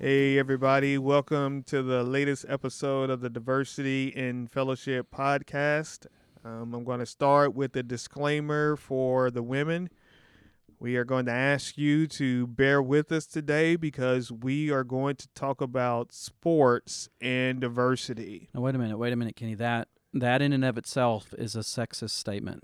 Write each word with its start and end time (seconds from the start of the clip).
Hey, 0.00 0.38
everybody. 0.38 0.96
Welcome 0.96 1.64
to 1.64 1.82
the 1.82 2.04
latest 2.04 2.46
episode 2.48 3.10
of 3.10 3.20
the 3.20 3.28
Diversity 3.28 4.14
and 4.14 4.48
Fellowship 4.48 5.08
podcast. 5.12 6.06
Um, 6.44 6.72
I'm 6.72 6.84
going 6.84 7.00
to 7.00 7.06
start 7.06 7.52
with 7.52 7.74
a 7.74 7.82
disclaimer 7.82 8.76
for 8.76 9.28
the 9.32 9.42
women. 9.42 9.90
We 10.78 10.94
are 10.94 11.04
going 11.04 11.26
to 11.26 11.32
ask 11.32 11.76
you 11.76 12.06
to 12.06 12.46
bear 12.46 12.80
with 12.80 13.10
us 13.10 13.26
today 13.26 13.74
because 13.74 14.30
we 14.30 14.70
are 14.70 14.84
going 14.84 15.16
to 15.16 15.26
talk 15.34 15.60
about 15.60 16.12
sports 16.12 17.08
and 17.20 17.60
diversity. 17.60 18.50
Now, 18.54 18.60
wait 18.60 18.76
a 18.76 18.78
minute, 18.78 18.98
wait 18.98 19.12
a 19.12 19.16
minute, 19.16 19.34
Kenny. 19.34 19.56
That 19.56 19.88
that 20.14 20.40
in 20.40 20.52
and 20.52 20.64
of 20.64 20.78
itself 20.78 21.34
is 21.36 21.56
a 21.56 21.60
sexist 21.60 22.10
statement. 22.10 22.62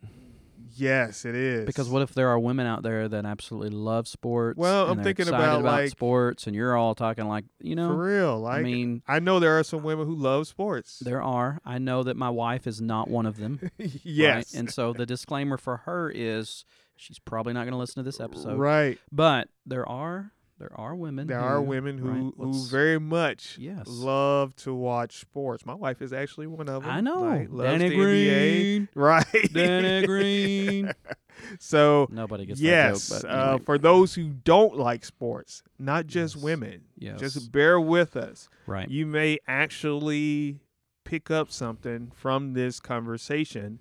Yes, 0.76 1.24
it 1.24 1.34
is. 1.34 1.66
Because 1.66 1.88
what 1.88 2.02
if 2.02 2.14
there 2.14 2.28
are 2.28 2.38
women 2.38 2.66
out 2.66 2.82
there 2.82 3.08
that 3.08 3.24
absolutely 3.24 3.70
love 3.70 4.06
sports? 4.08 4.56
Well, 4.58 4.90
I'm 4.90 5.02
thinking 5.02 5.28
about, 5.28 5.60
about 5.60 5.64
like- 5.64 5.90
sports, 5.90 6.46
and 6.46 6.54
you're 6.54 6.76
all 6.76 6.94
talking 6.94 7.26
like 7.26 7.44
you 7.60 7.74
know. 7.76 7.88
for 7.88 7.96
real, 8.04 8.38
like 8.40 8.60
I 8.60 8.62
mean, 8.62 9.02
I 9.06 9.18
know 9.20 9.40
there 9.40 9.58
are 9.58 9.64
some 9.64 9.82
women 9.82 10.06
who 10.06 10.14
love 10.14 10.46
sports. 10.46 10.98
there 11.00 11.22
are. 11.22 11.60
I 11.64 11.78
know 11.78 12.02
that 12.02 12.16
my 12.16 12.30
wife 12.30 12.66
is 12.66 12.80
not 12.80 13.08
one 13.08 13.26
of 13.26 13.36
them. 13.36 13.60
yes, 13.78 14.52
Right? 14.54 14.58
And 14.60 14.70
so 14.70 14.92
the 14.92 15.06
disclaimer 15.06 15.56
for 15.56 15.78
her 15.78 16.10
is 16.14 16.64
she's 16.96 17.18
probably 17.18 17.52
not 17.52 17.62
going 17.62 17.72
to 17.72 17.78
listen 17.78 17.96
to 17.96 18.02
this 18.02 18.20
episode. 18.20 18.58
right. 18.58 18.98
But 19.10 19.48
there 19.66 19.88
are 19.88 20.30
there 20.58 20.72
are 20.74 20.94
women. 20.94 21.26
There 21.26 21.38
who, 21.40 21.44
are 21.44 21.60
women 21.60 21.98
who 21.98 22.08
right, 22.08 22.32
who 22.36 22.66
very 22.68 23.00
much 23.00 23.56
Yes. 23.58 23.86
love 23.88 24.54
to 24.56 24.72
watch 24.74 25.18
sports. 25.18 25.66
My 25.66 25.74
wife 25.74 26.00
is 26.00 26.12
actually 26.12 26.46
one 26.46 26.68
of 26.68 26.82
them. 26.82 26.90
I 26.90 27.00
know. 27.00 27.22
like, 27.22 27.48
loves 27.50 27.70
Danny 27.80 27.88
the 27.90 27.96
NBA. 27.96 27.98
Green. 28.04 28.88
Right. 28.94 29.52
Danny 29.52 30.06
Green. 30.06 30.92
so 31.58 32.06
Nobody 32.10 32.46
gets 32.46 32.60
yes, 32.60 33.08
that 33.08 33.14
joke. 33.14 33.22
But 33.22 33.30
uh, 33.30 33.42
anyway. 33.50 33.62
for 33.64 33.78
those 33.78 34.14
who 34.14 34.28
don't 34.28 34.76
like 34.78 35.04
sports, 35.04 35.62
not 35.78 36.06
just 36.06 36.36
Yes. 36.36 36.44
women, 36.44 36.82
yes. 36.98 37.18
just 37.20 37.50
bear 37.52 37.80
with 37.80 38.16
us. 38.16 38.48
right. 38.66 38.88
You 38.88 39.06
may 39.06 39.38
actually 39.48 40.60
pick 41.04 41.30
up 41.30 41.50
something 41.50 42.10
from 42.14 42.54
this 42.54 42.80
conversation 42.80 43.78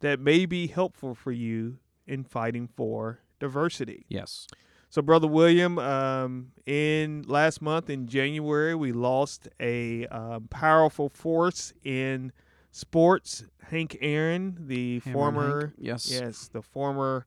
that 0.00 0.18
may 0.20 0.46
be 0.46 0.68
helpful 0.68 1.14
for 1.14 1.32
you 1.32 1.78
in 2.06 2.24
fighting 2.24 2.66
for 2.68 3.20
diversity. 3.38 4.06
yes. 4.08 4.46
So, 4.92 5.00
Brother 5.00 5.26
William, 5.26 5.78
um, 5.78 6.52
in 6.66 7.24
last 7.26 7.62
month 7.62 7.88
in 7.88 8.06
January, 8.06 8.74
we 8.74 8.92
lost 8.92 9.48
a 9.58 10.06
um, 10.08 10.48
powerful 10.50 11.08
force 11.08 11.72
in 11.82 12.30
sports. 12.72 13.42
Hank 13.70 13.96
Aaron, 14.02 14.54
the 14.60 15.00
Hammer 15.00 15.14
former, 15.14 15.60
Hank. 15.60 15.72
Yes. 15.78 16.10
yes, 16.10 16.48
the 16.52 16.60
former 16.60 17.24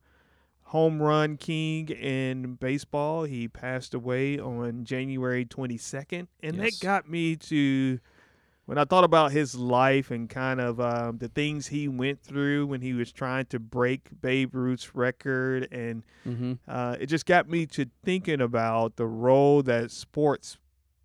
home 0.62 1.02
run 1.02 1.36
king 1.38 1.88
in 1.88 2.54
baseball. 2.54 3.24
He 3.24 3.48
passed 3.48 3.94
away 3.94 4.38
on 4.38 4.84
January 4.84 5.44
22nd, 5.44 6.28
and 6.44 6.54
Yes. 6.58 6.78
that 6.78 6.86
got 6.86 7.10
me 7.10 7.34
to 7.34 7.98
when 8.66 8.78
I 8.78 8.84
thought 8.84 9.04
about 9.04 9.32
his 9.32 9.54
life 9.54 10.10
and 10.10 10.28
kind 10.28 10.60
of 10.60 10.78
um, 10.80 11.18
the 11.18 11.28
things 11.28 11.68
he 11.68 11.88
went 11.88 12.20
through 12.20 12.66
when 12.66 12.80
he 12.82 12.92
was 12.92 13.10
trying 13.12 13.46
to 13.46 13.58
break 13.58 14.08
Babe 14.20 14.54
Ruth's 14.54 14.94
record 14.94 15.68
and 15.72 16.02
Mm-hmm. 16.26 16.54
uh, 16.68 16.96
it 17.00 17.06
just 17.06 17.24
got 17.26 17.48
me 17.48 17.66
to 17.66 17.86
thinking 18.04 18.40
about 18.40 18.96
the 18.96 19.06
role 19.06 19.62
that 19.62 19.92
sports 19.92 20.58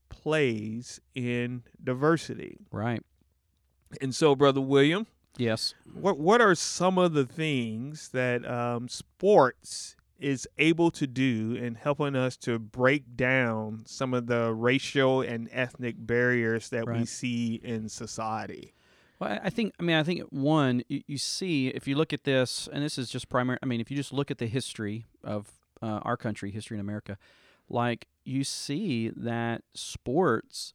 plays 0.09 0.99
in 1.15 1.63
diversity. 1.83 2.57
Right. 2.71 3.03
And 4.01 4.15
so, 4.15 4.35
Brother 4.35 4.61
William, 4.61 5.05
Yes. 5.37 5.75
what 5.93 6.17
what 6.17 6.41
are 6.41 6.55
some 6.55 6.97
of 6.97 7.13
the 7.13 7.25
things 7.25 8.09
that 8.09 8.45
um, 8.49 8.87
sports 8.89 9.95
is 10.21 10.47
able 10.57 10.91
to 10.91 11.07
do 11.07 11.53
in 11.55 11.75
helping 11.75 12.15
us 12.15 12.37
to 12.37 12.59
break 12.59 13.17
down 13.17 13.83
some 13.85 14.13
of 14.13 14.27
the 14.27 14.53
racial 14.53 15.21
and 15.21 15.49
ethnic 15.51 15.95
barriers 15.97 16.69
that 16.69 16.85
we 16.87 17.05
see 17.05 17.59
in 17.63 17.89
society? 17.89 18.73
Well, 19.19 19.31
I- 19.31 19.41
I 19.45 19.49
think. 19.49 19.73
I 19.79 19.83
mean, 19.83 19.95
I 19.97 20.03
think 20.03 20.21
one 20.31 20.83
you, 20.87 21.01
you 21.07 21.17
see 21.17 21.67
if 21.69 21.87
you 21.87 21.95
look 21.95 22.13
at 22.13 22.23
this, 22.23 22.67
and 22.71 22.83
this 22.83 22.97
is 22.97 23.09
just 23.09 23.29
primary. 23.29 23.57
I 23.61 23.65
mean, 23.65 23.81
if 23.81 23.89
you 23.91 23.97
just 23.97 24.13
look 24.13 24.31
at 24.31 24.37
the 24.37 24.47
history 24.47 25.05
of 25.23 25.51
uh, 25.81 25.99
our 26.03 26.17
country, 26.17 26.51
history 26.51 26.77
in 26.77 26.81
America, 26.81 27.17
like 27.69 28.07
you 28.23 28.43
see 28.43 29.09
that 29.15 29.63
sports 29.73 30.73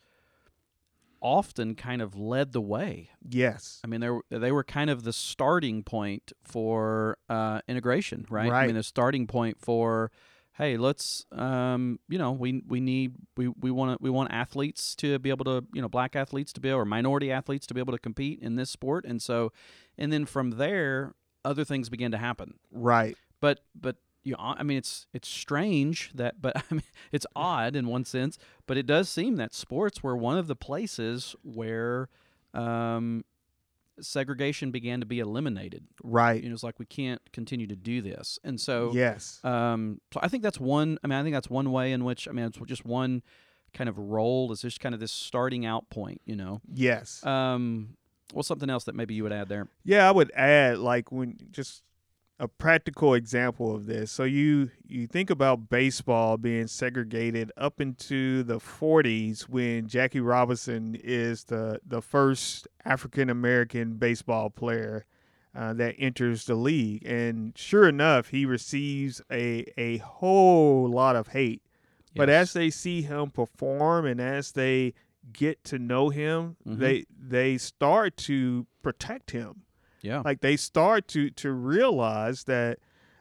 often 1.26 1.74
kind 1.74 2.00
of 2.00 2.16
led 2.16 2.52
the 2.52 2.60
way. 2.60 3.10
Yes. 3.28 3.80
I 3.82 3.88
mean, 3.88 4.00
they 4.00 4.10
were, 4.10 4.22
they 4.30 4.52
were 4.52 4.62
kind 4.62 4.90
of 4.90 5.02
the 5.02 5.12
starting 5.12 5.82
point 5.82 6.32
for 6.44 7.18
uh, 7.28 7.62
integration, 7.66 8.26
right? 8.30 8.48
right? 8.48 8.62
I 8.62 8.66
mean, 8.66 8.76
the 8.76 8.84
starting 8.84 9.26
point 9.26 9.56
for, 9.60 10.12
hey, 10.52 10.76
let's, 10.76 11.26
um, 11.32 11.98
you 12.08 12.16
know, 12.16 12.30
we 12.30 12.62
we 12.68 12.80
need 12.80 13.16
we 13.36 13.48
we 13.48 13.72
want 13.72 13.98
to 13.98 13.98
we 14.00 14.08
want 14.08 14.30
athletes 14.30 14.94
to 14.96 15.18
be 15.18 15.30
able 15.30 15.44
to, 15.46 15.66
you 15.74 15.82
know, 15.82 15.88
black 15.88 16.14
athletes 16.14 16.52
to 16.52 16.60
be 16.60 16.68
able, 16.68 16.78
or 16.78 16.84
minority 16.84 17.32
athletes 17.32 17.66
to 17.66 17.74
be 17.74 17.80
able 17.80 17.92
to 17.92 17.98
compete 17.98 18.38
in 18.40 18.54
this 18.54 18.70
sport, 18.70 19.04
and 19.04 19.20
so, 19.20 19.52
and 19.98 20.12
then 20.12 20.26
from 20.26 20.52
there, 20.52 21.16
other 21.44 21.64
things 21.64 21.88
began 21.88 22.12
to 22.12 22.18
happen. 22.18 22.54
Right. 22.70 23.16
But 23.40 23.64
but 23.74 23.96
you 24.26 24.34
I 24.38 24.62
mean, 24.62 24.76
it's 24.76 25.06
it's 25.14 25.28
strange 25.28 26.10
that, 26.14 26.42
but 26.42 26.56
I 26.70 26.74
mean, 26.74 26.82
it's 27.12 27.26
odd 27.36 27.76
in 27.76 27.86
one 27.86 28.04
sense. 28.04 28.38
But 28.66 28.76
it 28.76 28.86
does 28.86 29.08
seem 29.08 29.36
that 29.36 29.54
sports 29.54 30.02
were 30.02 30.16
one 30.16 30.36
of 30.36 30.48
the 30.48 30.56
places 30.56 31.36
where 31.42 32.08
um, 32.52 33.24
segregation 34.00 34.72
began 34.72 35.00
to 35.00 35.06
be 35.06 35.20
eliminated. 35.20 35.84
Right. 36.02 36.42
You 36.42 36.48
know, 36.48 36.54
it's 36.54 36.64
like 36.64 36.78
we 36.78 36.86
can't 36.86 37.20
continue 37.32 37.66
to 37.68 37.76
do 37.76 38.02
this, 38.02 38.38
and 38.42 38.60
so 38.60 38.90
yes. 38.92 39.40
um, 39.44 40.00
so 40.12 40.20
I 40.22 40.28
think 40.28 40.42
that's 40.42 40.60
one. 40.60 40.98
I 41.04 41.06
mean, 41.06 41.18
I 41.18 41.22
think 41.22 41.34
that's 41.34 41.50
one 41.50 41.70
way 41.70 41.92
in 41.92 42.04
which 42.04 42.26
I 42.28 42.32
mean, 42.32 42.46
it's 42.46 42.58
just 42.66 42.84
one 42.84 43.22
kind 43.74 43.88
of 43.88 43.98
role 43.98 44.50
is 44.52 44.62
just 44.62 44.80
kind 44.80 44.94
of 44.94 45.00
this 45.00 45.12
starting 45.12 45.64
out 45.64 45.88
point. 45.88 46.20
You 46.24 46.34
know, 46.34 46.60
yes. 46.72 47.24
um, 47.24 47.96
what's 48.32 48.48
something 48.48 48.70
else 48.70 48.84
that 48.84 48.96
maybe 48.96 49.14
you 49.14 49.22
would 49.22 49.32
add 49.32 49.48
there? 49.48 49.68
Yeah, 49.84 50.08
I 50.08 50.10
would 50.10 50.32
add 50.34 50.78
like 50.78 51.12
when 51.12 51.38
just 51.52 51.84
a 52.38 52.46
practical 52.48 53.14
example 53.14 53.74
of 53.74 53.86
this. 53.86 54.10
So 54.10 54.24
you 54.24 54.70
you 54.86 55.06
think 55.06 55.30
about 55.30 55.68
baseball 55.70 56.36
being 56.36 56.66
segregated 56.66 57.50
up 57.56 57.80
into 57.80 58.42
the 58.42 58.58
40s 58.58 59.42
when 59.48 59.88
Jackie 59.88 60.20
Robinson 60.20 60.94
is 61.02 61.44
the 61.44 61.80
the 61.86 62.02
first 62.02 62.68
African 62.84 63.30
American 63.30 63.94
baseball 63.94 64.50
player 64.50 65.06
uh, 65.54 65.72
that 65.72 65.94
enters 65.98 66.44
the 66.44 66.54
league, 66.54 67.02
and 67.06 67.56
sure 67.56 67.88
enough, 67.88 68.28
he 68.28 68.44
receives 68.44 69.22
a 69.32 69.64
a 69.78 69.96
whole 69.98 70.88
lot 70.90 71.16
of 71.16 71.28
hate. 71.28 71.62
But 72.14 72.28
as 72.30 72.52
they 72.54 72.70
see 72.70 73.02
him 73.02 73.30
perform 73.30 74.06
and 74.06 74.20
as 74.20 74.52
they 74.52 74.94
get 75.32 75.62
to 75.64 75.78
know 75.78 76.08
him, 76.10 76.56
Mhm. 76.66 76.78
they 76.78 77.04
they 77.18 77.58
start 77.58 78.16
to 78.18 78.66
protect 78.82 79.32
him. 79.32 79.62
Yeah, 80.06 80.22
Like 80.24 80.40
they 80.40 80.56
start 80.56 81.08
to 81.08 81.30
to 81.30 81.50
realize 81.52 82.44
that 82.44 82.78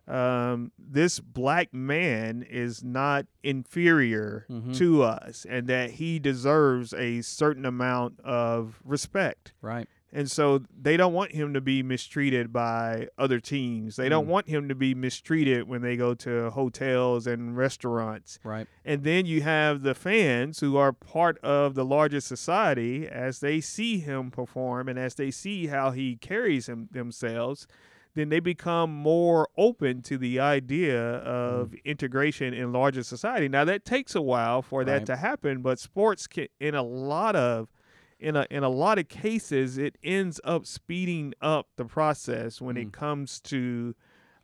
um, 0.07 0.71
this 0.77 1.19
black 1.19 1.73
man 1.73 2.43
is 2.47 2.83
not 2.83 3.25
inferior 3.43 4.45
Mhm. 4.49 4.75
to 4.77 5.01
us, 5.01 5.45
and 5.49 5.67
that 5.67 5.91
he 5.91 6.19
deserves 6.19 6.93
a 6.93 7.21
certain 7.21 7.65
amount 7.65 8.19
of 8.21 8.79
respect. 8.83 9.53
right, 9.61 9.87
And 10.17 10.31
so 10.31 10.61
they 10.81 10.95
don't 10.95 11.11
want 11.13 11.33
him 11.33 11.53
to 11.55 11.59
be 11.59 11.83
mistreated 11.83 12.53
by 12.53 13.09
other 13.17 13.41
teams. 13.41 13.97
They 13.97 14.07
don't 14.07 14.25
Mm. 14.27 14.29
want 14.29 14.47
him 14.47 14.69
to 14.69 14.73
be 14.75 14.95
mistreated 14.95 15.67
when 15.67 15.81
they 15.81 15.97
go 15.97 16.13
to 16.13 16.49
hotels 16.51 17.27
and 17.27 17.57
restaurants. 17.57 18.39
right, 18.45 18.65
And 18.85 19.03
then 19.03 19.25
you 19.25 19.41
have 19.41 19.81
the 19.83 19.93
fans 19.93 20.61
who 20.61 20.77
are 20.77 20.93
part 20.93 21.37
of 21.39 21.75
the 21.75 21.83
larger 21.83 22.21
society 22.21 23.05
as 23.09 23.41
they 23.41 23.59
see 23.59 23.97
him 23.99 24.31
perform 24.31 24.87
and 24.87 24.97
as 24.97 25.15
they 25.15 25.31
see 25.31 25.67
how 25.67 25.91
he 25.91 26.15
carries 26.15 26.69
him 26.69 26.87
themselves, 26.93 27.67
then 28.13 28.29
they 28.29 28.39
become 28.39 28.89
more 28.95 29.49
open 29.57 30.01
to 30.03 30.17
the 30.17 30.39
idea 30.39 30.97
of 31.17 31.73
integration 31.83 32.53
in 32.53 32.71
larger 32.71 33.03
society. 33.03 33.49
Now 33.49 33.65
that 33.65 33.83
takes 33.83 34.15
a 34.15 34.21
while 34.21 34.61
for 34.61 34.85
that 34.85 35.05
to 35.07 35.17
happen, 35.17 35.61
but 35.61 35.77
sports 35.77 36.25
can, 36.25 36.47
in 36.61 36.73
a 36.73 36.83
lot 36.83 37.35
of 37.35 37.67
in 38.19 38.35
a 38.35 38.45
in 38.49 38.63
a 38.63 38.69
lot 38.69 38.97
of 38.97 39.07
cases 39.09 39.77
it 39.77 39.97
ends 40.03 40.39
up 40.43 40.65
speeding 40.65 41.33
up 41.41 41.67
the 41.75 41.85
process 41.85 42.61
when 42.61 42.75
Mm. 42.75 42.81
it 42.87 42.93
comes 42.93 43.39
to 43.41 43.93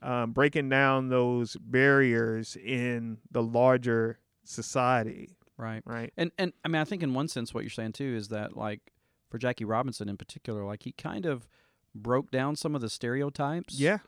um, 0.01 0.31
breaking 0.33 0.67
down 0.69 1.09
those 1.09 1.55
barriers 1.57 2.55
in 2.57 3.19
the 3.29 3.41
larger 3.43 4.19
society, 4.43 5.35
right. 5.57 5.81
right? 5.85 6.11
And 6.17 6.31
and 6.37 6.53
I 6.63 6.67
mean, 6.67 6.81
I 6.81 6.85
think 6.85 7.03
in 7.03 7.13
one 7.13 7.27
sense, 7.27 7.53
what 7.53 7.63
you're 7.63 7.69
saying 7.69 7.93
too 7.93 8.15
is 8.15 8.27
that 8.29 8.55
like 8.57 8.81
for 9.29 9.37
Jackie 9.37 9.65
Robinson 9.65 10.09
in 10.09 10.17
particular, 10.17 10.63
like 10.65 10.83
he 10.83 10.91
kind 10.91 11.25
of 11.25 11.47
broke 11.95 12.31
down 12.31 12.55
some 12.55 12.75
of 12.75 12.81
the 12.81 12.89
stereotypes. 12.89 13.79
Yeah. 13.79 13.99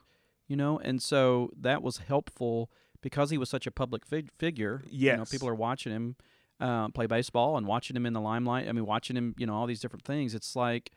You 0.46 0.56
know, 0.56 0.78
and 0.78 1.00
so 1.02 1.50
that 1.58 1.82
was 1.82 1.98
helpful 1.98 2.70
because 3.00 3.30
he 3.30 3.38
was 3.38 3.48
such 3.48 3.66
a 3.66 3.70
public 3.70 4.04
fig- 4.04 4.30
figure. 4.38 4.82
You 4.90 5.12
know, 5.12 5.18
Yes. 5.20 5.30
people 5.30 5.48
are 5.48 5.54
watching 5.54 5.92
him 5.92 6.16
uh, 6.64 6.88
play 6.88 7.06
baseball 7.06 7.56
and 7.58 7.66
watching 7.66 7.96
him 7.96 8.06
in 8.06 8.12
the 8.14 8.20
limelight. 8.20 8.68
I 8.68 8.72
mean, 8.72 8.86
watching 8.86 9.16
him, 9.16 9.34
you 9.38 9.46
know, 9.46 9.54
all 9.54 9.66
these 9.66 9.80
different 9.80 10.04
things. 10.04 10.34
It's 10.34 10.56
like 10.56 10.90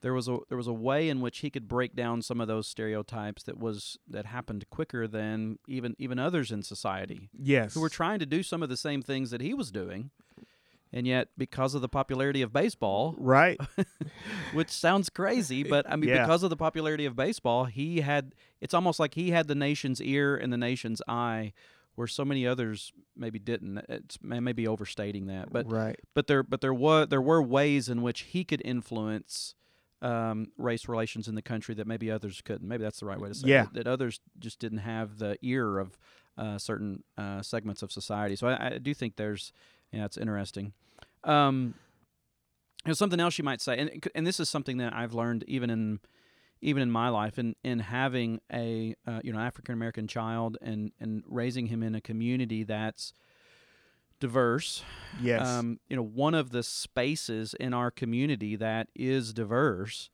there 0.00 0.12
was 0.12 0.28
a 0.28 0.38
there 0.48 0.58
was 0.58 0.66
a 0.66 0.72
way 0.72 1.08
in 1.08 1.20
which 1.20 1.38
he 1.38 1.50
could 1.50 1.66
break 1.68 1.94
down 1.94 2.22
some 2.22 2.40
of 2.40 2.48
those 2.48 2.66
stereotypes 2.66 3.42
that 3.44 3.58
was 3.58 3.98
that 4.08 4.26
happened 4.26 4.64
quicker 4.70 5.06
than 5.08 5.58
even 5.66 5.94
even 5.98 6.18
others 6.18 6.50
in 6.50 6.62
society 6.62 7.28
Yes. 7.38 7.74
who 7.74 7.80
were 7.80 7.88
trying 7.88 8.18
to 8.20 8.26
do 8.26 8.42
some 8.42 8.62
of 8.62 8.68
the 8.68 8.76
same 8.76 9.02
things 9.02 9.30
that 9.30 9.40
he 9.40 9.54
was 9.54 9.70
doing. 9.70 10.10
And 10.90 11.06
yet, 11.06 11.28
because 11.36 11.74
of 11.74 11.82
the 11.82 11.88
popularity 11.88 12.40
of 12.40 12.50
baseball, 12.50 13.14
right. 13.18 13.60
which 14.54 14.70
sounds 14.70 15.10
crazy, 15.10 15.62
but 15.62 15.84
I 15.90 15.96
mean, 15.96 16.08
Yeah. 16.10 16.22
because 16.24 16.42
of 16.42 16.48
the 16.50 16.56
popularity 16.56 17.04
of 17.04 17.14
baseball, 17.14 17.66
he 17.66 18.00
had 18.00 18.34
it's 18.60 18.72
almost 18.74 18.98
like 18.98 19.14
he 19.14 19.30
had 19.30 19.48
the 19.48 19.54
nation's 19.54 20.00
ear 20.00 20.34
and 20.36 20.50
the 20.52 20.56
nation's 20.56 21.02
eye, 21.06 21.52
where 21.98 22.06
so 22.06 22.24
many 22.24 22.46
others 22.46 22.92
maybe 23.16 23.40
didn't. 23.40 23.78
It's 23.88 24.16
I 24.30 24.38
may 24.38 24.52
be 24.52 24.68
overstating 24.68 25.26
that, 25.26 25.52
but 25.52 25.68
right. 25.70 25.98
but 26.14 26.28
there 26.28 26.44
but 26.44 26.60
there 26.60 26.72
was 26.72 27.08
there 27.08 27.20
were 27.20 27.42
ways 27.42 27.88
in 27.88 28.02
which 28.02 28.20
he 28.20 28.44
could 28.44 28.62
influence 28.64 29.56
um, 30.00 30.52
race 30.56 30.86
relations 30.86 31.26
in 31.26 31.34
the 31.34 31.42
country 31.42 31.74
that 31.74 31.88
maybe 31.88 32.08
others 32.08 32.40
couldn't. 32.40 32.68
Maybe 32.68 32.84
that's 32.84 33.00
the 33.00 33.06
right 33.06 33.18
way 33.20 33.30
to 33.30 33.34
say 33.34 33.48
Yeah. 33.48 33.64
it. 33.64 33.72
That 33.74 33.88
others 33.88 34.20
just 34.38 34.60
didn't 34.60 34.78
have 34.78 35.18
the 35.18 35.38
ear 35.42 35.78
of 35.78 35.98
uh, 36.38 36.56
certain 36.58 37.02
uh, 37.16 37.42
segments 37.42 37.82
of 37.82 37.90
society. 37.90 38.36
So 38.36 38.46
I, 38.46 38.74
I 38.74 38.78
do 38.78 38.94
think 38.94 39.16
there's 39.16 39.52
yeah, 39.90 40.04
it's 40.04 40.16
interesting. 40.16 40.74
Um, 41.24 41.74
you 42.84 42.90
know, 42.90 42.94
something 42.94 43.18
else 43.18 43.38
you 43.38 43.44
might 43.44 43.60
say, 43.60 43.76
and 43.76 44.08
and 44.14 44.24
this 44.24 44.38
is 44.38 44.48
something 44.48 44.76
that 44.76 44.94
I've 44.94 45.14
learned 45.14 45.42
even 45.48 45.68
in 45.68 45.98
even 46.60 46.82
in 46.82 46.90
my 46.90 47.08
life, 47.08 47.38
in 47.38 47.54
in 47.62 47.78
having 47.78 48.40
a 48.52 48.94
uh, 49.06 49.20
you 49.22 49.32
know 49.32 49.38
African 49.38 49.74
American 49.74 50.06
child 50.06 50.58
and 50.60 50.92
and 51.00 51.22
raising 51.26 51.66
him 51.66 51.82
in 51.82 51.94
a 51.94 52.00
community 52.00 52.64
that's 52.64 53.12
diverse. 54.20 54.82
Yes. 55.20 55.46
Um, 55.46 55.80
you 55.88 55.96
know, 55.96 56.02
one 56.02 56.34
of 56.34 56.50
the 56.50 56.62
spaces 56.62 57.54
in 57.58 57.72
our 57.74 57.90
community 57.90 58.56
that 58.56 58.88
is 58.94 59.32
diverse 59.32 60.10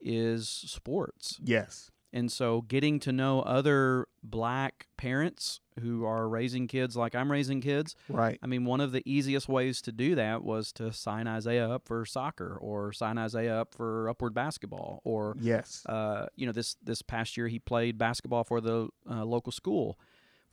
is 0.00 0.48
sports. 0.48 1.38
yes. 1.42 1.90
And 2.12 2.30
so 2.30 2.60
getting 2.62 3.00
to 3.00 3.12
know 3.12 3.40
other 3.40 4.06
black 4.22 4.86
parents 4.98 5.60
who 5.80 6.04
are 6.04 6.28
raising 6.28 6.68
kids 6.68 6.94
like 6.96 7.14
I'm 7.14 7.32
raising 7.32 7.60
kids, 7.62 7.96
Right. 8.08 8.38
I 8.42 8.46
mean, 8.46 8.66
one 8.66 8.82
of 8.82 8.92
the 8.92 9.02
easiest 9.06 9.48
ways 9.48 9.80
to 9.82 9.92
do 9.92 10.14
that 10.16 10.44
was 10.44 10.72
to 10.74 10.92
sign 10.92 11.26
Isaiah 11.26 11.70
up 11.70 11.86
for 11.86 12.04
soccer 12.04 12.58
or 12.60 12.92
sign 12.92 13.16
Isaiah 13.16 13.62
up 13.62 13.74
for 13.74 14.10
upward 14.10 14.34
basketball 14.34 15.00
or 15.04 15.34
Yes. 15.40 15.86
uh, 15.86 16.26
you 16.36 16.44
know, 16.44 16.52
this 16.52 16.76
this 16.82 17.00
past 17.00 17.36
year 17.38 17.48
he 17.48 17.58
played 17.58 17.96
basketball 17.96 18.44
for 18.44 18.60
the 18.60 18.88
uh, 19.10 19.24
local 19.24 19.50
school 19.52 19.98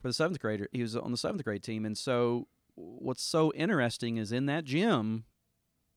for 0.00 0.08
the 0.08 0.14
seventh 0.14 0.40
grader. 0.40 0.66
He 0.72 0.80
was 0.80 0.96
on 0.96 1.10
the 1.10 1.18
seventh 1.18 1.44
grade 1.44 1.62
team, 1.62 1.84
and 1.84 1.98
so 1.98 2.48
what's 2.74 3.22
so 3.22 3.52
interesting 3.54 4.16
is 4.16 4.32
in 4.32 4.46
that 4.46 4.64
gym, 4.64 5.24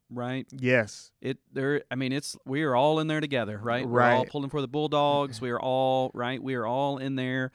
right? 0.09 0.45
yes. 0.51 1.11
It 1.21 1.37
there. 1.51 1.83
I 1.91 1.95
mean, 1.95 2.11
it's 2.11 2.35
we 2.45 2.63
are 2.63 2.75
all 2.75 2.99
in 2.99 3.07
there 3.07 3.21
together, 3.21 3.57
right? 3.61 3.87
We're 3.87 4.01
all 4.01 4.19
Right. 4.21 4.29
pulling 4.29 4.49
for 4.49 4.61
the 4.61 4.67
Bulldogs. 4.67 5.39
We 5.41 5.49
are 5.51 5.59
all 5.59 6.11
right. 6.13 6.41
We 6.41 6.55
are 6.55 6.65
all 6.65 6.97
in 6.97 7.15
there 7.15 7.51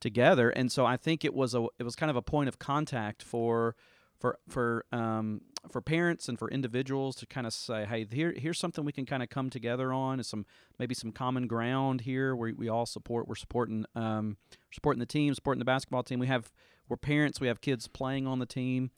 together, 0.00 0.50
and 0.50 0.70
so 0.70 0.86
I 0.86 0.96
think 0.96 1.24
it 1.24 1.34
was 1.34 1.54
a 1.54 1.66
it 1.78 1.82
was 1.82 1.96
kind 1.96 2.10
of 2.10 2.16
a 2.16 2.22
point 2.22 2.48
of 2.48 2.58
contact 2.58 3.22
for 3.22 3.74
for 4.18 4.38
for 4.48 4.84
um 4.92 5.40
for 5.70 5.80
parents 5.80 6.28
and 6.28 6.38
for 6.38 6.48
individuals 6.50 7.16
to 7.16 7.26
kind 7.26 7.46
of 7.46 7.52
say, 7.52 7.84
hey, 7.84 8.06
here 8.10 8.32
here's 8.36 8.58
something 8.58 8.84
we 8.84 8.92
can 8.92 9.06
kind 9.06 9.22
of 9.22 9.28
come 9.28 9.50
together 9.50 9.92
on. 9.92 10.20
Is 10.20 10.28
some 10.28 10.46
maybe 10.78 10.94
some 10.94 11.10
common 11.12 11.46
ground 11.48 12.02
here 12.02 12.34
where 12.36 12.52
we 12.56 12.68
all 12.68 12.86
support. 12.86 13.26
We're 13.28 13.34
supporting 13.34 13.84
um 13.96 14.36
supporting 14.70 15.00
the 15.00 15.06
team, 15.06 15.34
supporting 15.34 15.58
the 15.58 15.64
basketball 15.64 16.04
team. 16.04 16.20
We 16.20 16.28
have 16.28 16.52
we're 16.88 16.96
parents. 16.96 17.40
We 17.40 17.48
have 17.48 17.60
kids 17.60 17.86
playing 17.88 18.26
on 18.26 18.38
the 18.38 18.46
team, 18.46 18.92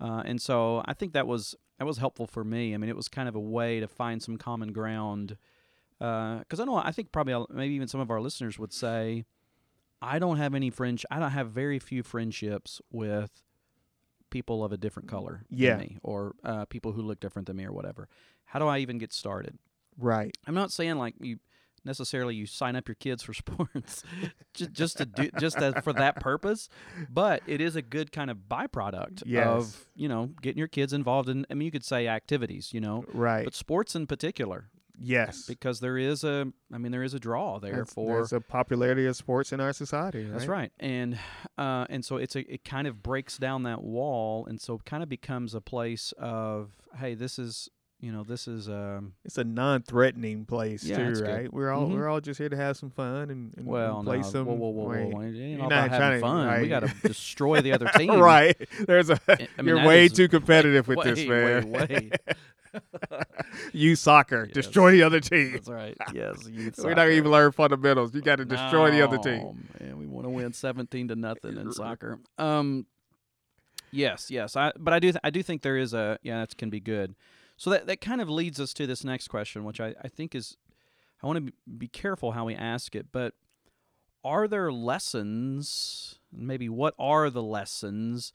uh, 0.00 0.22
and 0.24 0.40
so 0.40 0.82
I 0.86 0.94
think 0.94 1.12
that 1.12 1.26
was 1.26 1.54
that 1.78 1.84
was 1.84 1.98
helpful 1.98 2.26
for 2.26 2.44
me. 2.44 2.74
I 2.74 2.76
mean, 2.78 2.88
it 2.90 2.96
was 2.96 3.08
kind 3.08 3.28
of 3.28 3.34
a 3.34 3.40
way 3.40 3.80
to 3.80 3.88
find 3.88 4.22
some 4.22 4.36
common 4.36 4.72
ground. 4.72 5.36
Because 5.98 6.60
I 6.60 6.64
know 6.64 6.76
I 6.76 6.92
think 6.92 7.12
probably 7.12 7.34
maybe 7.50 7.74
even 7.74 7.88
some 7.88 8.00
of 8.00 8.10
our 8.10 8.20
listeners 8.20 8.58
would 8.58 8.72
say, 8.72 9.24
I 10.02 10.18
don't 10.18 10.36
have 10.36 10.54
any 10.54 10.70
friends. 10.70 11.04
I 11.10 11.18
don't 11.18 11.30
have 11.30 11.50
very 11.50 11.78
few 11.78 12.02
friendships 12.02 12.80
with 12.90 13.30
people 14.30 14.62
of 14.64 14.72
a 14.72 14.76
different 14.76 15.08
color 15.08 15.44
Yeah. 15.48 15.70
than 15.76 15.78
me, 15.80 15.98
or 16.02 16.34
uh, 16.44 16.64
people 16.66 16.92
who 16.92 17.02
look 17.02 17.20
different 17.20 17.46
than 17.46 17.56
me, 17.56 17.64
or 17.64 17.72
whatever. 17.72 18.08
How 18.44 18.58
do 18.58 18.66
I 18.66 18.78
even 18.78 18.98
get 18.98 19.12
started? 19.12 19.58
Right. 19.98 20.36
I'm 20.46 20.54
not 20.54 20.70
saying 20.70 20.96
like 20.96 21.14
you 21.20 21.38
necessarily 21.86 22.34
you 22.34 22.44
sign 22.46 22.76
up 22.76 22.86
your 22.88 22.94
kids 22.96 23.22
for 23.22 23.32
sports 23.42 24.02
just 24.54 24.72
just 24.72 24.96
to 24.98 25.06
do 25.06 25.30
just 25.40 25.56
as, 25.56 25.72
for 25.82 25.92
that 25.94 26.20
purpose, 26.20 26.68
but 27.10 27.42
it 27.46 27.60
is 27.60 27.76
a 27.76 27.82
good 27.82 28.12
kind 28.12 28.30
of 28.30 28.38
byproduct 28.50 29.22
Yes. 29.24 29.46
of 29.46 29.86
you 29.94 30.08
know 30.08 30.30
getting 30.42 30.58
your 30.58 30.68
kids 30.68 30.92
involved 30.92 31.28
in. 31.28 31.46
I 31.50 31.54
mean, 31.54 31.64
you 31.66 31.72
could 31.72 31.84
say 31.84 32.08
activities, 32.08 32.72
you 32.74 32.80
know, 32.80 33.04
Right. 33.14 33.44
but 33.44 33.54
sports 33.54 33.94
in 33.94 34.06
particular, 34.06 34.68
yes. 35.00 35.46
because 35.46 35.80
there 35.80 35.96
is 35.98 36.24
a 36.24 36.46
I 36.72 36.78
mean 36.78 36.92
there 36.92 37.02
is 37.02 37.14
a 37.14 37.18
draw 37.20 37.58
there 37.60 37.72
That's- 37.72 37.92
for 37.94 38.06
there's 38.16 38.32
a 38.32 38.40
popularity 38.40 39.06
of 39.06 39.16
sports 39.16 39.52
in 39.52 39.60
our 39.60 39.72
society. 39.72 40.24
that's 40.24 40.46
right, 40.46 40.72
and 40.80 41.18
uh, 41.58 41.86
and 41.88 42.04
so 42.04 42.16
it's 42.16 42.36
a 42.36 42.40
it 42.52 42.64
kind 42.64 42.86
of 42.86 43.02
breaks 43.02 43.38
down 43.38 43.62
that 43.64 43.82
wall, 43.82 44.46
and 44.46 44.60
so 44.60 44.74
it 44.74 44.84
kind 44.84 45.02
of 45.02 45.08
becomes 45.08 45.54
a 45.54 45.60
place 45.60 46.12
of 46.18 46.72
hey, 46.98 47.14
this 47.14 47.38
is 47.38 47.68
you 48.00 48.12
know 48.12 48.22
this 48.24 48.46
is 48.46 48.68
um, 48.68 49.14
It's 49.24 49.38
a 49.38 49.44
non-threatening 49.44 50.44
place 50.44 50.84
Yeah, 50.84 50.96
too, 50.98 51.04
that's 51.06 51.20
good. 51.20 51.28
right? 51.30 51.52
We're 51.52 51.70
all 51.70 51.86
Mhm. 51.88 51.94
we're 51.94 52.08
all 52.08 52.20
just 52.20 52.38
here 52.38 52.48
to 52.50 52.56
have 52.56 52.76
some 52.76 52.90
fun 52.90 53.30
and, 53.30 53.54
and 53.56 53.66
well 53.66 54.02
play 54.02 54.18
no 54.18 54.22
some. 54.22 54.46
whoa 54.46 54.54
whoa 54.54 54.68
whoa 54.68 54.84
whoa, 54.84 55.06
whoa. 55.08 55.20
it 55.22 55.38
ain't 55.38 55.60
all 55.62 55.70
not 55.70 55.86
about 55.88 55.90
having 56.00 56.20
trying 56.20 56.44
to- 56.44 56.50
fun. 56.52 56.60
We 56.62 56.68
got 56.68 56.80
to 56.80 56.94
destroy 57.08 57.60
the 57.62 57.72
other 57.72 57.88
team, 57.96 58.10
right. 58.20 58.56
There's 58.86 59.08
a. 59.10 59.18
I 59.28 59.62
mean, 59.62 59.76
you're 59.76 59.86
way 59.86 60.08
too 60.08 60.28
competitive 60.28 60.88
with 60.88 60.98
way, 61.04 61.10
this, 61.14 61.26
man. 61.26 61.70
Way, 61.70 61.80
way. 61.88 62.10
you 63.72 63.96
soccer, 63.96 64.44
Yes. 64.44 64.52
destroy 64.54 64.92
the 64.92 65.02
other 65.02 65.20
team. 65.20 65.52
That's 65.52 65.68
right. 65.68 65.96
Yes, 66.12 66.46
We're 66.78 66.94
not 66.94 67.08
even 67.10 67.30
learn 67.30 67.52
fundamentals. 67.52 68.14
You 68.14 68.20
got 68.20 68.36
to 68.36 68.44
destroy 68.44 68.90
the 68.90 69.00
other 69.02 69.16
team. 69.18 69.38
No, 69.40 69.56
Man, 69.80 69.96
we 69.98 70.06
want 70.06 70.26
to 70.26 70.30
win 70.30 70.52
seventeen 70.52 71.08
to 71.08 71.16
nothing 71.16 71.56
in 71.56 71.72
soccer. 71.72 72.18
Um, 72.36 72.84
yes, 73.90 74.30
yes. 74.30 74.56
I 74.56 74.72
but 74.78 74.92
I 74.92 74.98
do 74.98 75.12
th- 75.12 75.20
I 75.24 75.30
do 75.30 75.42
think 75.42 75.62
there 75.62 75.78
is 75.78 75.94
a 75.94 76.18
yeah 76.22 76.40
that 76.40 76.56
can 76.58 76.68
be 76.68 76.80
good. 76.80 77.14
So 77.56 77.70
that 77.70 77.86
that 77.86 78.00
kind 78.00 78.20
of 78.20 78.28
leads 78.28 78.60
us 78.60 78.72
to 78.74 78.86
this 78.86 79.04
next 79.04 79.28
question, 79.28 79.64
which 79.64 79.80
I 79.80 79.94
I 80.02 80.08
think 80.08 80.34
is 80.34 80.56
I 81.22 81.26
want 81.26 81.46
to 81.46 81.52
be, 81.78 81.88
careful 81.88 82.32
how 82.32 82.44
we 82.44 82.54
ask 82.54 82.94
it, 82.94 83.06
but 83.10 83.34
are 84.22 84.46
there 84.46 84.70
lessons? 84.70 86.18
Maybe 86.30 86.68
what 86.68 86.94
are 86.98 87.30
the 87.30 87.42
lessons 87.42 88.32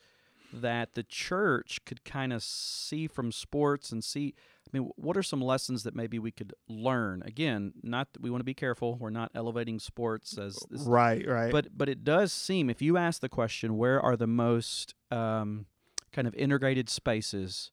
that 0.52 0.96
the 0.96 1.04
church 1.04 1.80
could 1.86 2.04
kind 2.04 2.34
of 2.34 2.42
see 2.42 3.08
from 3.08 3.32
sports 3.32 3.92
and 3.92 4.04
see? 4.04 4.34
I 4.68 4.78
mean, 4.78 4.90
what 4.96 5.16
are 5.16 5.24
some 5.24 5.42
lessons 5.42 5.84
that 5.84 5.96
maybe 5.96 6.18
we 6.18 6.32
could 6.32 6.54
learn? 6.68 7.22
Again, 7.24 7.74
not 7.84 8.08
we 8.20 8.30
want 8.30 8.40
to 8.40 8.46
be 8.46 8.54
careful. 8.54 8.96
We're 8.96 9.10
not 9.10 9.32
elevating 9.36 9.80
sports 9.80 10.38
as 10.38 10.58
this, 10.70 10.82
Right, 10.82 11.28
right. 11.28 11.52
but 11.52 11.78
but 11.78 11.88
it 11.90 12.04
does 12.04 12.34
seem 12.34 12.70
if 12.70 12.82
you 12.82 12.98
ask 12.98 13.22
the 13.22 13.30
question, 13.30 13.78
where 13.78 14.02
are 14.02 14.16
the 14.18 14.28
most 14.28 14.96
um, 15.12 15.66
kind 16.12 16.28
of 16.28 16.34
integrated 16.36 16.90
spaces, 16.90 17.72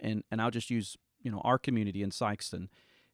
and 0.00 0.22
and 0.30 0.40
I'll 0.40 0.50
just 0.50 0.70
use 0.70 0.96
you 1.22 1.30
know 1.30 1.40
our 1.44 1.58
community 1.58 2.02
in 2.02 2.10
Sikeston, 2.10 2.68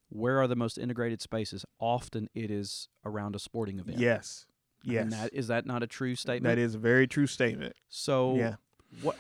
where 0.09 0.41
are 0.41 0.47
the 0.47 0.57
most 0.57 0.79
integrated 0.79 1.21
spaces? 1.21 1.65
Often 1.79 2.29
it 2.35 2.51
is 2.51 2.89
around 3.05 3.35
a 3.35 3.39
sporting 3.39 3.79
event. 3.79 3.99
yes, 3.99 4.47
yes. 4.83 5.03
And 5.03 5.13
that 5.13 5.33
is 5.33 5.49
that 5.49 5.67
not 5.67 5.83
a 5.83 5.87
true 5.87 6.15
statement? 6.15 6.55
that 6.55 6.61
is 6.61 6.75
a 6.75 6.79
very 6.79 7.07
true 7.07 7.27
statement. 7.27 7.75
So 7.89 8.37
yeah. 8.37 8.55
what 9.01 9.17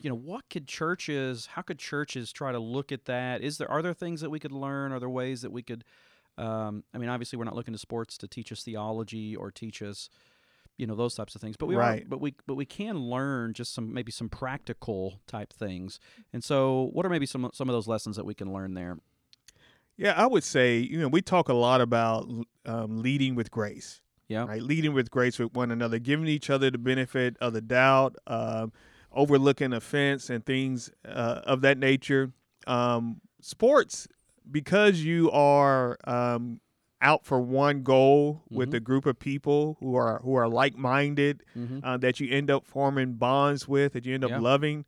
you 0.00 0.10
know 0.10 0.16
what 0.16 0.48
could 0.50 0.66
churches 0.66 1.46
how 1.46 1.62
could 1.62 1.78
churches 1.78 2.32
try 2.32 2.52
to 2.52 2.58
look 2.58 2.92
at 2.92 3.06
that 3.06 3.42
is 3.42 3.58
there 3.58 3.70
are 3.70 3.82
there 3.82 3.94
things 3.94 4.20
that 4.20 4.30
we 4.30 4.38
could 4.38 4.52
learn 4.52 4.92
are 4.92 5.00
there 5.00 5.08
ways 5.08 5.42
that 5.42 5.50
we 5.50 5.62
could 5.62 5.82
um, 6.38 6.84
i 6.94 6.98
mean 6.98 7.08
obviously 7.08 7.36
we're 7.36 7.44
not 7.44 7.56
looking 7.56 7.74
to 7.74 7.78
sports 7.78 8.16
to 8.16 8.28
teach 8.28 8.52
us 8.52 8.62
theology 8.62 9.34
or 9.34 9.50
teach 9.50 9.82
us 9.82 10.08
you 10.76 10.86
know 10.86 10.94
those 10.94 11.14
types 11.14 11.34
of 11.34 11.40
things 11.40 11.56
but 11.56 11.66
we 11.66 11.74
are 11.74 11.80
but 12.08 12.20
we 12.20 12.34
but 12.46 12.54
we 12.54 12.66
can 12.66 12.98
learn 12.98 13.52
just 13.54 13.74
some 13.74 13.92
maybe 13.92 14.12
some 14.12 14.28
practical 14.28 15.20
type 15.26 15.52
things 15.52 15.98
and 16.32 16.44
so 16.44 16.90
what 16.92 17.06
are 17.06 17.08
maybe 17.08 17.26
some 17.26 17.50
some 17.52 17.68
of 17.68 17.72
those 17.72 17.88
lessons 17.88 18.16
that 18.16 18.24
we 18.26 18.34
can 18.34 18.52
learn 18.52 18.74
there 18.74 18.98
Yeah, 19.96 20.12
I 20.14 20.26
would 20.26 20.44
say, 20.44 20.76
you 20.78 20.98
know, 20.98 21.08
we 21.08 21.22
talk 21.22 21.48
a 21.48 21.54
lot 21.54 21.80
about 21.80 22.28
um, 22.66 22.98
leading 23.02 23.34
with 23.34 23.50
grace, 23.50 24.02
yeah 24.28 24.44
right? 24.44 24.60
Leading 24.62 24.92
with 24.92 25.10
grace 25.10 25.38
with 25.38 25.54
one 25.54 25.70
another, 25.70 25.98
giving 25.98 26.26
each 26.28 26.50
other 26.50 26.70
the 26.70 26.76
benefit 26.78 27.36
of 27.40 27.54
the 27.54 27.62
doubt, 27.62 28.16
um, 28.26 28.72
overlooking 29.12 29.72
offense 29.72 30.28
and 30.28 30.44
things 30.44 30.90
uh, 31.06 31.40
of 31.44 31.62
that 31.62 31.78
nature. 31.78 32.32
Um, 32.66 33.22
sports, 33.40 34.06
because 34.50 35.00
you 35.00 35.30
are 35.30 35.96
um, 36.04 36.60
out 37.02 37.24
for 37.24 37.40
one 37.40 37.82
goal 37.82 38.42
with 38.50 38.70
Mhm. 38.70 38.74
a 38.76 38.80
group 38.80 39.06
of 39.06 39.18
people 39.18 39.76
who 39.80 39.94
are 39.96 40.20
who 40.22 40.34
are 40.34 40.48
like 40.48 40.76
minded, 40.76 41.42
mm-hmm. 41.56 41.80
uh, 41.82 41.96
that 41.98 42.20
you 42.20 42.28
end 42.30 42.50
up 42.50 42.64
forming 42.66 43.14
bonds 43.14 43.68
with, 43.68 43.92
that 43.92 44.06
you 44.06 44.14
end 44.14 44.24
up 44.24 44.30
Yeah. 44.30 44.38
loving. 44.40 44.84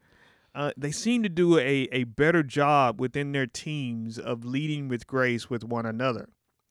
uh, 0.55 0.73
they 0.77 0.91
seem 0.91 1.23
to 1.23 1.29
do 1.29 1.57
a, 1.59 1.87
a 1.93 2.03
better 2.05 2.43
job 2.43 2.99
within 2.99 3.31
their 3.33 3.47
teams 3.47 4.19
of 4.19 4.45
leading 4.45 4.89
with 4.89 5.07
grace 5.07 5.49
with 5.49 5.63
one 5.63 5.87
another. 5.87 6.31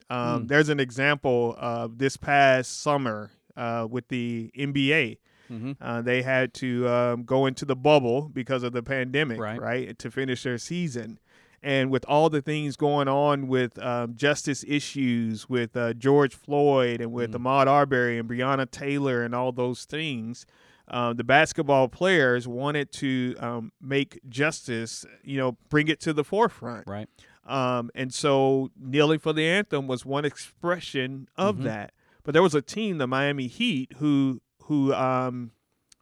Um, 0.09 0.43
Mm. 0.43 0.47
There's 0.49 0.67
an 0.67 0.79
example 0.81 1.55
uh, 1.57 1.87
this 1.95 2.17
past 2.17 2.81
summer 2.81 3.31
uh, 3.55 3.87
with 3.89 4.09
the 4.09 4.51
NBA. 4.57 5.19
Mm-hmm. 5.49 5.71
Uh, 5.79 6.01
they 6.01 6.21
had 6.21 6.53
to 6.55 6.87
um, 6.89 7.23
go 7.23 7.45
into 7.45 7.63
the 7.63 7.75
bubble 7.77 8.29
because 8.33 8.63
of 8.63 8.73
the 8.73 8.83
pandemic, 8.83 9.39
Right. 9.39 9.61
right, 9.61 9.97
to 9.99 10.11
finish 10.11 10.43
their 10.43 10.57
season. 10.57 11.19
And 11.67 11.91
with 11.91 12.05
all 12.07 12.29
the 12.29 12.41
things 12.41 12.77
going 12.77 13.09
on 13.09 13.49
with 13.49 13.77
um, 13.83 14.15
justice 14.15 14.63
issues 14.65 15.49
with 15.49 15.75
uh, 15.75 15.91
George 15.93 16.33
Floyd 16.33 17.01
and 17.01 17.11
with 17.11 17.31
Mm. 17.33 17.41
Ahmaud 17.41 17.67
Arbery 17.67 18.17
and 18.17 18.29
Breonna 18.29 18.71
Taylor 18.71 19.21
and 19.21 19.35
all 19.35 19.51
those 19.51 19.83
things, 19.83 20.45
uh, 20.87 21.11
the 21.11 21.25
basketball 21.25 21.89
players 21.89 22.47
wanted 22.47 22.93
to 22.93 23.35
um, 23.39 23.71
make 23.81 24.19
justice, 24.29 25.05
you 25.23 25.37
know, 25.37 25.57
bring 25.67 25.89
it 25.89 25.99
to 25.99 26.13
the 26.13 26.23
forefront. 26.23 26.87
Right. 26.87 27.09
Um, 27.45 27.91
and 27.93 28.13
so 28.13 28.71
kneeling 28.79 29.19
for 29.19 29.33
the 29.33 29.45
anthem 29.45 29.87
was 29.87 30.05
one 30.05 30.23
expression 30.23 31.27
of 31.35 31.57
Mhm. 31.57 31.63
that. 31.63 31.91
But 32.23 32.31
there 32.33 32.43
was 32.43 32.55
a 32.55 32.61
team, 32.61 32.97
the 32.97 33.07
Miami 33.07 33.47
Heat, 33.47 33.93
who 33.97 34.41
who 34.63 34.93
um, 34.93 35.51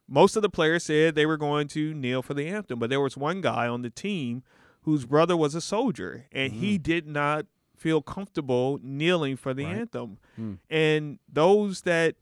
most 0.08 0.36
of 0.36 0.42
the 0.42 0.48
players 0.48 0.84
said 0.84 1.16
they 1.16 1.26
were 1.26 1.36
going 1.36 1.66
to 1.68 1.92
kneel 1.94 2.22
for 2.22 2.34
the 2.34 2.46
anthem, 2.46 2.78
but 2.78 2.88
there 2.90 3.00
was 3.00 3.16
one 3.16 3.40
guy 3.40 3.66
on 3.68 3.82
the 3.82 3.90
team 3.90 4.42
whose 4.86 5.04
brother 5.04 5.36
was 5.36 5.54
a 5.54 5.60
soldier, 5.60 6.24
and 6.32 6.54
he 6.54 6.78
did 6.78 7.06
not 7.06 7.44
feel 7.76 8.00
comfortable 8.00 8.80
kneeling 8.82 9.36
for 9.36 9.52
the 9.52 9.64
Mm-hmm. 9.64 9.72
Right. 9.72 9.80
anthem. 9.80 10.18
Hmm. 10.36 10.54
And 10.70 11.18
those 11.30 11.82
that 11.82 12.14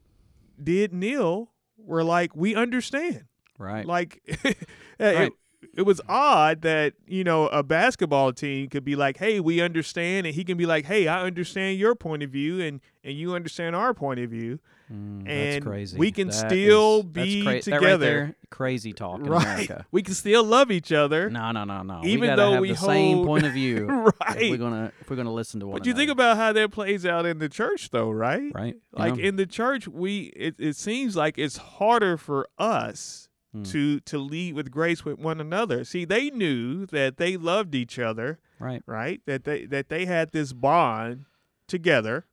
did 0.61 0.91
kneel 0.93 1.51
were 1.77 2.03
like, 2.03 2.35
"We 2.35 2.53
understand." 2.55 3.25
Right. 3.57 3.85
Like, 3.85 4.21
Right. 4.99 5.31
It, 5.75 5.83
was 5.83 6.01
odd 6.07 6.61
that 6.61 6.93
you 7.07 7.23
know 7.23 7.47
a 7.47 7.63
basketball 7.63 8.33
team 8.33 8.69
could 8.69 8.83
be 8.85 8.95
like, 8.95 9.17
"Hey, 9.17 9.39
we 9.39 9.61
understand," 9.61 10.25
and 10.27 10.35
he 10.35 10.43
can 10.43 10.57
be 10.57 10.65
like, 10.65 10.85
"Hey, 10.85 11.07
I 11.07 11.23
understand 11.23 11.77
your 11.79 11.95
point 11.95 12.23
of 12.23 12.29
view, 12.29 12.61
and 12.61 12.81
and 13.03 13.15
you 13.15 13.35
understand 13.35 13.75
our 13.75 13.93
point 13.93 14.19
of 14.19 14.29
view." 14.29 14.59
Mm, 14.91 15.27
and 15.27 15.27
that's 15.27 15.65
crazy. 15.65 15.97
we 15.97 16.11
can 16.11 16.27
That 16.27 16.33
still 16.51 16.99
is- 16.99 17.05
be 17.05 17.41
cra- 17.41 17.53
right 17.53 17.63
together. 17.63 17.97
there, 17.97 18.35
crazy 18.51 18.93
talk 18.93 19.19
in 19.19 19.25
right? 19.25 19.41
America. 19.43 19.85
We 19.91 20.03
can 20.03 20.13
still 20.13 20.43
love 20.43 20.69
each 20.69 20.91
other, 20.91 21.27
No, 21.27 21.51
no, 21.51 21.63
no, 21.63 21.81
no. 21.81 22.01
Even 22.03 22.29
we 22.29 22.35
though 22.35 22.51
have 22.51 22.61
we 22.61 22.69
the 22.71 22.77
same 22.77 23.25
point 23.25 23.47
of 23.47 23.53
view. 23.53 23.87
right? 23.87 24.11
If 24.41 24.51
we're 24.51 24.57
gonna 24.57 24.91
if 25.01 25.09
we're 25.09 25.15
gonna 25.15 25.33
listen 25.33 25.59
to 25.61 25.65
one 25.67 25.79
but 25.79 25.87
you 25.87 25.95
think 25.95 26.11
about 26.11 26.37
how 26.37 26.53
that 26.53 26.69
plays 26.71 27.03
out 27.03 27.25
in 27.25 27.39
the 27.39 27.49
church, 27.49 27.89
though, 27.89 28.11
right? 28.11 28.51
right? 28.53 28.75
Like 28.91 29.15
Yeah. 29.15 29.25
in 29.29 29.37
the 29.37 29.47
church, 29.47 29.87
we 29.87 30.25
it, 30.35 30.53
it 30.59 30.75
seems 30.75 31.15
like 31.15 31.39
it's 31.39 31.57
harder 31.57 32.15
for 32.15 32.47
us 32.59 33.24
Hmm. 33.55 33.63
to 33.63 33.99
to 34.01 34.17
lead 34.17 34.53
with 34.55 34.69
grace 34.69 35.05
with 35.05 35.17
one 35.17 35.39
another. 35.39 35.85
See, 35.85 36.03
they 36.03 36.29
knew 36.29 36.85
that 36.87 37.15
they 37.17 37.37
loved 37.37 37.73
each 37.73 37.97
other, 37.97 38.39
right. 38.59 38.83
right? 38.85 39.21
That 39.25 39.45
they 39.45 39.65
that 39.67 39.87
they 39.89 40.05
had 40.05 40.31
this 40.31 40.51
bond 40.51 41.25
together, 41.67 42.25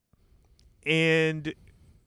and 0.85 1.53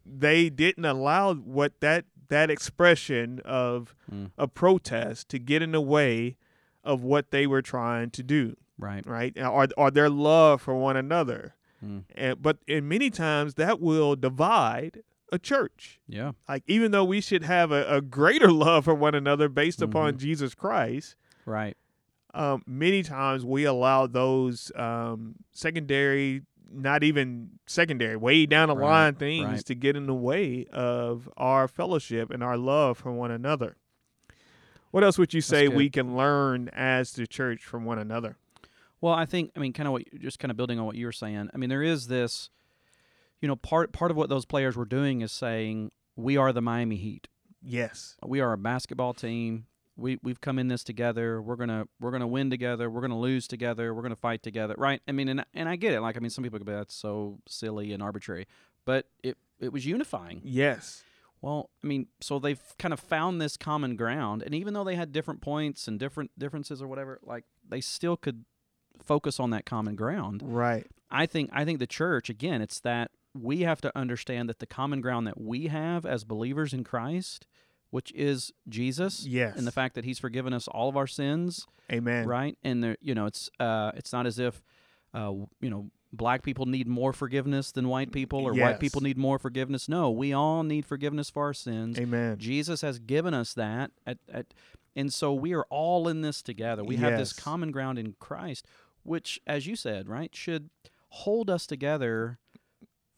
they 0.05 0.51
didn't 0.51 0.85
allow 0.85 1.35
what 1.35 1.81
that 1.81 2.05
that 2.29 2.51
expression 2.51 3.41
of 3.45 3.95
Mm. 4.13 4.31
a 4.37 4.47
protest 4.49 5.29
to 5.31 5.39
get 5.39 5.63
in 5.63 5.73
the 5.73 5.81
way 5.81 6.37
of 6.85 7.03
what 7.03 7.31
they 7.31 7.47
were 7.47 7.63
trying 7.63 8.11
to 8.11 8.23
do, 8.23 8.57
Right. 8.79 9.05
right? 9.07 9.37
Or 9.39 9.67
or 9.77 9.91
their 9.91 10.11
love 10.11 10.61
for 10.63 10.75
one 10.77 10.97
another. 10.97 11.55
Mm. 11.85 12.05
And 12.15 12.43
but 12.43 12.59
in 12.67 12.87
many 12.89 13.11
times 13.11 13.55
that 13.55 13.81
will 13.81 14.15
divide 14.17 15.03
a 15.33 15.39
church. 15.39 16.01
Yeah. 16.09 16.33
Like 16.49 16.63
even 16.67 16.91
though 16.93 17.05
we 17.05 17.21
should 17.21 17.43
have 17.45 17.73
a, 17.73 17.97
a 17.97 18.01
greater 18.01 18.51
love 18.67 18.85
for 18.85 18.95
one 18.95 19.15
another 19.15 19.49
based 19.49 19.83
upon 19.83 20.15
Mhm. 20.15 20.19
Jesus 20.19 20.55
Christ, 20.55 21.17
Right. 21.45 21.77
um, 22.35 22.63
many 22.67 23.03
times 23.03 23.45
we 23.45 23.65
allow 23.65 24.07
those 24.07 24.71
um, 24.77 25.37
secondary, 25.53 26.43
not 26.71 27.03
even 27.03 27.51
secondary, 27.67 28.17
way 28.17 28.47
down 28.47 28.69
the 28.69 28.77
Right, 28.77 28.89
line 28.89 29.15
things 29.15 29.47
right. 29.47 29.65
to 29.67 29.75
get 29.75 29.97
in 29.97 30.07
the 30.07 30.15
way 30.15 30.67
of 30.73 31.29
our 31.37 31.67
fellowship 31.69 32.31
and 32.31 32.43
our 32.43 32.57
love 32.57 32.99
for 32.99 33.13
one 33.13 33.31
another. 33.31 33.77
What 34.93 35.05
else 35.05 35.19
would 35.19 35.35
you 35.35 35.41
say 35.41 35.69
we 35.69 35.91
can 35.91 36.17
learn 36.17 36.69
as 36.73 37.13
the 37.13 37.27
church 37.27 37.65
from 37.65 37.85
one 37.85 37.99
another? 37.99 38.37
Well, 39.01 39.13
I 39.13 39.27
think 39.27 39.51
I 39.55 39.61
mean 39.61 39.73
kind 39.73 39.87
of 39.87 39.93
what 39.93 40.05
just 40.21 40.39
kind 40.39 40.51
of 40.51 40.57
building 40.57 40.79
on 40.79 40.87
what 40.87 40.97
you 40.97 41.05
were 41.07 41.13
saying. 41.13 41.51
I 41.53 41.57
mean, 41.59 41.69
there 41.69 41.83
is 41.83 42.07
this, 42.07 42.49
you 43.41 43.49
know, 43.49 43.57
part 43.57 43.93
part 43.93 44.11
of 44.11 44.17
what 44.17 44.29
those 44.29 44.45
players 44.45 44.77
were 44.77 44.85
doing 44.85 45.21
is 45.21 45.33
saying 45.33 45.93
we 46.15 46.37
are 46.37 46.53
the 46.53 46.63
Miami 46.63 46.97
Heat. 46.97 47.29
Yes. 47.63 48.17
We 48.25 48.41
are 48.41 48.53
a 48.53 48.59
basketball 48.59 49.15
team. 49.15 49.67
We 49.97 50.19
we've 50.23 50.41
come 50.41 50.59
in 50.59 50.69
this 50.69 50.85
together. 50.85 51.41
We're 51.41 51.57
gonna 51.57 51.87
we're 52.01 52.11
gonna 52.11 52.27
win 52.27 52.51
together. 52.51 52.91
We're 52.91 53.01
gonna 53.01 53.19
lose 53.19 53.47
together. 53.49 53.95
We're 53.95 54.03
gonna 54.03 54.17
fight 54.17 54.43
together. 54.43 54.75
Right? 54.77 55.01
I 55.09 55.13
mean, 55.13 55.29
and 55.29 55.45
and 55.55 55.69
I 55.69 55.77
get 55.77 55.93
it. 55.93 56.01
Like 56.01 56.17
I 56.17 56.21
mean, 56.21 56.31
some 56.31 56.45
people 56.45 56.59
could 56.59 56.67
be 56.67 56.73
that's 56.73 56.95
so 56.95 57.39
silly 57.49 57.93
and 57.93 58.03
arbitrary, 58.03 58.47
but 58.85 59.07
it 59.23 59.37
it 59.59 59.73
was 59.73 59.87
unifying. 59.87 60.41
Yes. 60.45 61.03
Well, 61.43 61.71
I 61.85 61.87
mean, 61.87 62.07
so 62.21 62.39
they've 62.39 62.61
kind 62.79 62.95
of 62.95 63.01
found 63.01 63.41
this 63.41 63.57
common 63.57 63.97
ground, 63.97 64.43
and 64.43 64.55
even 64.55 64.75
though 64.75 64.85
they 64.85 64.97
had 64.97 65.13
different 65.13 65.41
points 65.41 65.87
and 65.87 65.99
different 65.99 66.31
differences 66.39 66.83
or 66.83 66.89
whatever, 66.89 67.21
like 67.23 67.45
they 67.69 67.81
still 67.81 68.17
could 68.17 68.45
focus 69.05 69.39
on 69.39 69.51
that 69.51 69.67
common 69.67 69.97
ground. 69.97 70.43
Right. 70.45 70.87
I 71.11 71.27
think 71.27 71.51
I 71.53 71.65
think 71.65 71.79
the 71.79 71.87
church 71.87 72.29
again, 72.29 72.61
it's 72.61 72.81
that 72.81 73.11
we 73.43 73.61
have 73.63 73.81
to 73.83 73.97
understand 73.97 74.49
that 74.49 74.59
the 74.59 74.67
common 74.67 75.01
ground 75.01 75.27
that 75.27 75.41
we 75.41 75.67
have 75.69 76.05
as 76.07 76.25
believers 76.25 76.73
in 76.73 76.85
Christ, 76.85 77.47
which 77.91 78.13
is 78.15 78.53
Jesus, 78.69 79.27
Yes. 79.27 79.57
and 79.57 79.67
the 79.67 79.73
fact 79.73 79.95
that 79.95 80.05
He's 80.05 80.19
forgiven 80.19 80.53
us 80.53 80.69
all 80.69 80.89
of 80.89 80.97
our 80.97 81.07
sins, 81.07 81.67
Amen. 81.93 82.27
right? 82.27 82.57
And 82.63 82.83
there, 82.83 82.97
you 83.01 83.15
know, 83.15 83.27
it's 83.27 83.51
uh, 83.61 83.93
it's 83.95 84.13
not 84.13 84.27
as 84.27 84.39
if, 84.39 84.63
uh, 85.15 85.33
you 85.61 85.71
know, 85.71 85.91
black 86.13 86.43
people 86.43 86.67
need 86.67 86.89
more 86.89 87.13
forgiveness 87.13 87.73
than 87.73 87.89
white 87.89 88.11
people, 88.13 88.47
or 88.47 88.55
white 88.55 88.81
people 88.81 89.01
need 89.03 89.19
more 89.19 89.39
forgiveness. 89.39 89.89
No, 89.89 90.11
we 90.11 90.33
all 90.33 90.63
need 90.63 90.87
forgiveness 90.87 91.31
for 91.31 91.45
our 91.45 91.55
sins. 91.55 91.99
Amen. 91.99 92.39
Jesus 92.39 92.81
has 92.81 92.99
given 92.99 93.35
us 93.35 93.53
that, 93.55 93.91
at, 94.07 94.19
at, 94.33 94.47
and 94.95 95.13
so 95.13 95.33
we 95.35 95.53
are 95.55 95.65
all 95.69 96.09
in 96.09 96.23
this 96.23 96.43
together. 96.43 96.83
We 96.83 96.97
have 96.97 97.19
this 97.19 97.33
common 97.33 97.71
ground 97.71 97.99
in 97.99 98.15
Christ, 98.19 98.67
which, 99.03 99.41
as 99.47 99.67
you 99.67 99.77
said, 99.77 100.09
right, 100.09 100.35
should 100.35 100.71
hold 101.11 101.49
us 101.51 101.67
together 101.67 102.39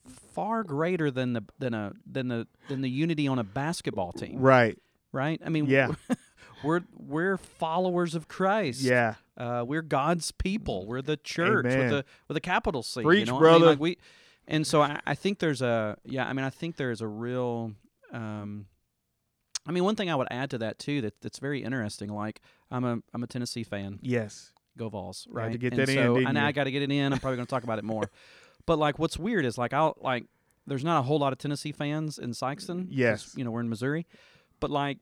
far 0.08 0.64
greater 0.64 1.10
than 1.10 1.32
the 1.34 1.44
than 1.58 1.74
a 1.74 1.92
than 2.10 2.28
the 2.28 2.46
than 2.68 2.80
the 2.82 2.90
unity 2.90 3.26
on 3.28 3.38
a 3.38 3.44
basketball 3.44 4.12
team, 4.12 4.38
Right. 4.40 4.78
right? 5.12 5.40
I 5.44 5.48
mean, 5.48 5.66
Yeah. 5.66 5.92
we're 6.64 6.82
we're 6.96 7.36
followers 7.36 8.14
of 8.14 8.28
Christ. 8.28 8.80
Yeah. 8.82 9.14
Uh, 9.36 9.64
we're 9.66 9.82
God's 9.82 10.30
people. 10.32 10.86
We're 10.86 11.02
the 11.02 11.16
church 11.16 11.64
with 11.66 11.74
Amen. 11.74 11.92
a 11.92 12.04
with 12.26 12.36
a 12.36 12.40
capital 12.40 12.82
C. 12.82 13.00
you 13.00 13.06
Preach, 13.06 13.26
know? 13.28 13.32
I 13.32 13.34
mean, 13.34 13.40
brother. 13.40 13.66
like 13.66 13.80
we, 13.80 13.98
and 14.48 14.66
so 14.66 14.82
I, 14.82 15.00
I 15.06 15.14
think 15.14 15.38
there's 15.38 15.62
a 15.62 15.96
yeah. 16.04 16.26
I 16.26 16.32
mean, 16.32 16.44
I 16.44 16.50
think 16.50 16.76
there's 16.76 17.00
a 17.00 17.06
real. 17.06 17.72
Um, 18.12 18.66
I 19.66 19.70
mean, 19.70 19.84
one 19.84 19.96
thing 19.96 20.10
I 20.10 20.14
would 20.16 20.28
add 20.30 20.50
to 20.50 20.58
that 20.58 20.78
too 20.78 21.02
that 21.02 21.20
that's 21.20 21.38
very 21.38 21.62
interesting. 21.62 22.08
Like 22.08 22.40
I'm 22.70 22.84
a 22.84 22.98
I'm 23.14 23.22
a 23.22 23.26
Tennessee 23.26 23.62
fan. 23.64 23.98
Yes. 24.02 24.52
Go 24.78 24.88
Vols, 24.88 25.26
right? 25.30 25.52
to 25.52 25.58
get 25.58 25.72
and 25.74 25.82
that 25.82 25.88
in, 25.88 25.94
so, 25.94 26.14
didn't 26.14 26.28
and 26.28 26.38
you? 26.38 26.44
I 26.44 26.52
got 26.52 26.64
to 26.64 26.70
get 26.70 26.82
it 26.82 26.90
in. 26.90 27.12
I'm 27.12 27.18
probably 27.18 27.36
going 27.36 27.46
to 27.46 27.50
talk 27.50 27.64
about 27.64 27.78
it 27.78 27.84
more. 27.84 28.10
But 28.66 28.78
like, 28.78 28.98
what's 28.98 29.18
weird 29.18 29.46
is 29.46 29.56
like 29.56 29.72
I'll 29.72 29.96
like. 29.98 30.26
There's 30.66 30.84
not 30.84 30.98
a 30.98 31.02
whole 31.02 31.18
lot 31.18 31.32
of 31.32 31.38
Tennessee 31.38 31.72
fans 31.72 32.18
in 32.18 32.32
Sikeston. 32.32 32.88
Yes. 32.90 33.32
you 33.34 33.42
know 33.42 33.50
we're 33.50 33.62
in 33.62 33.70
Missouri, 33.70 34.06
but 34.60 34.70
like 34.70 34.98